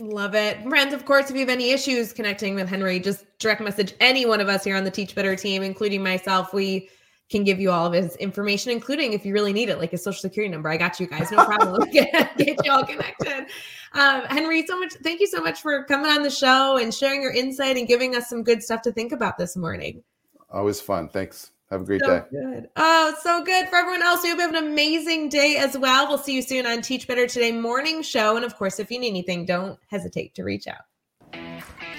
Love 0.00 0.34
it. 0.36 0.62
Friends, 0.62 0.94
of 0.94 1.04
course, 1.04 1.28
if 1.28 1.34
you 1.34 1.40
have 1.40 1.48
any 1.48 1.70
issues 1.70 2.12
connecting 2.12 2.54
with 2.54 2.68
Henry, 2.68 3.00
just 3.00 3.24
direct 3.38 3.60
message 3.60 3.94
any 3.98 4.26
one 4.26 4.40
of 4.40 4.48
us 4.48 4.62
here 4.62 4.76
on 4.76 4.84
the 4.84 4.90
Teach 4.90 5.14
Better 5.14 5.34
team, 5.34 5.62
including 5.62 6.02
myself. 6.02 6.54
We 6.54 6.88
can 7.30 7.42
give 7.42 7.60
you 7.60 7.70
all 7.70 7.86
of 7.86 7.92
his 7.92 8.14
information, 8.16 8.70
including 8.70 9.12
if 9.12 9.26
you 9.26 9.34
really 9.34 9.52
need 9.52 9.68
it, 9.68 9.78
like 9.78 9.90
his 9.90 10.02
social 10.02 10.20
security 10.20 10.50
number. 10.50 10.68
I 10.68 10.76
got 10.76 11.00
you 11.00 11.08
guys, 11.08 11.30
no 11.32 11.44
problem. 11.44 11.90
get, 11.92 12.36
get 12.38 12.64
you 12.64 12.70
all 12.70 12.84
connected. 12.84 13.46
Um, 13.92 14.22
Henry, 14.26 14.64
so 14.66 14.78
much. 14.78 14.94
Thank 15.02 15.20
you 15.20 15.26
so 15.26 15.40
much 15.40 15.60
for 15.60 15.84
coming 15.84 16.10
on 16.10 16.22
the 16.22 16.30
show 16.30 16.78
and 16.78 16.94
sharing 16.94 17.20
your 17.20 17.32
insight 17.32 17.76
and 17.76 17.88
giving 17.88 18.14
us 18.14 18.28
some 18.28 18.44
good 18.44 18.62
stuff 18.62 18.82
to 18.82 18.92
think 18.92 19.12
about 19.12 19.36
this 19.36 19.56
morning. 19.56 20.02
Always 20.50 20.80
fun. 20.80 21.08
Thanks. 21.08 21.50
Have 21.70 21.82
a 21.82 21.84
great 21.84 22.00
so 22.00 22.20
day. 22.20 22.24
Good. 22.30 22.70
Oh, 22.76 23.14
so 23.22 23.44
good 23.44 23.68
for 23.68 23.76
everyone 23.76 24.02
else. 24.02 24.22
We 24.22 24.30
hope 24.30 24.38
you 24.38 24.46
have 24.46 24.54
an 24.54 24.64
amazing 24.64 25.28
day 25.28 25.56
as 25.58 25.76
well. 25.76 26.08
We'll 26.08 26.16
see 26.16 26.34
you 26.34 26.42
soon 26.42 26.66
on 26.66 26.80
Teach 26.80 27.06
Better 27.06 27.26
Today 27.26 27.52
morning 27.52 28.02
show. 28.02 28.36
And 28.36 28.44
of 28.44 28.56
course, 28.56 28.78
if 28.80 28.90
you 28.90 28.98
need 28.98 29.08
anything, 29.08 29.44
don't 29.44 29.78
hesitate 29.90 30.34
to 30.36 30.44
reach 30.44 30.66
out. 30.66 30.80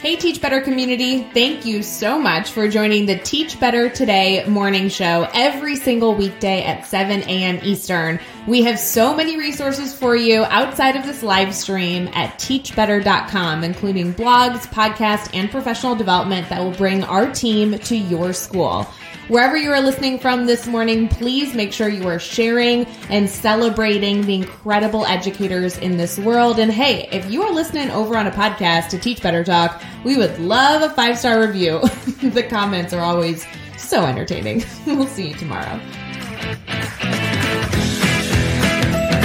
Hey, 0.02 0.16
Teach 0.16 0.42
Better 0.42 0.62
community. 0.62 1.24
Thank 1.34 1.66
you 1.66 1.84
so 1.84 2.18
much 2.18 2.50
for 2.52 2.68
joining 2.68 3.06
the 3.06 3.20
Teach 3.20 3.60
Better 3.60 3.90
Today 3.90 4.44
morning 4.48 4.90
show 4.90 5.28
every 5.34 5.76
single 5.76 6.16
weekday 6.16 6.64
at 6.64 6.88
7 6.88 7.22
a.m. 7.24 7.60
Eastern. 7.62 8.20
We 8.48 8.64
have 8.64 8.80
so 8.80 9.14
many 9.14 9.38
resources 9.38 9.94
for 9.94 10.16
you 10.16 10.46
outside 10.46 10.96
of 10.96 11.06
this 11.06 11.22
live 11.22 11.54
stream 11.54 12.08
at 12.14 12.40
teachbetter.com, 12.40 13.64
including 13.64 14.14
blogs, 14.16 14.66
podcasts, 14.68 15.30
and 15.34 15.52
professional 15.52 15.96
development 15.96 16.50
that 16.50 16.60
will 16.60 16.72
bring 16.72 17.04
our 17.04 17.32
team 17.32 17.78
to 17.78 17.96
your 17.96 18.34
school. 18.34 18.88
Wherever 19.30 19.56
you 19.56 19.72
are 19.72 19.80
listening 19.80 20.18
from 20.18 20.48
this 20.48 20.66
morning, 20.66 21.08
please 21.08 21.54
make 21.54 21.72
sure 21.72 21.88
you 21.88 22.08
are 22.08 22.18
sharing 22.18 22.88
and 23.12 23.30
celebrating 23.30 24.26
the 24.26 24.34
incredible 24.34 25.06
educators 25.06 25.78
in 25.78 25.98
this 25.98 26.18
world. 26.18 26.58
And 26.58 26.72
hey, 26.72 27.08
if 27.12 27.30
you 27.30 27.44
are 27.44 27.54
listening 27.54 27.92
over 27.92 28.18
on 28.18 28.26
a 28.26 28.32
podcast 28.32 28.90
to 28.90 28.98
Teach 28.98 29.22
Better 29.22 29.44
Talk, 29.44 29.84
we 30.04 30.18
would 30.18 30.40
love 30.40 30.82
a 30.82 30.92
five 30.96 31.16
star 31.16 31.40
review. 31.40 31.80
the 32.24 32.42
comments 32.42 32.92
are 32.92 33.02
always 33.02 33.46
so 33.78 34.04
entertaining. 34.04 34.64
we'll 34.88 35.06
see 35.06 35.28
you 35.28 35.36
tomorrow. 35.36 35.80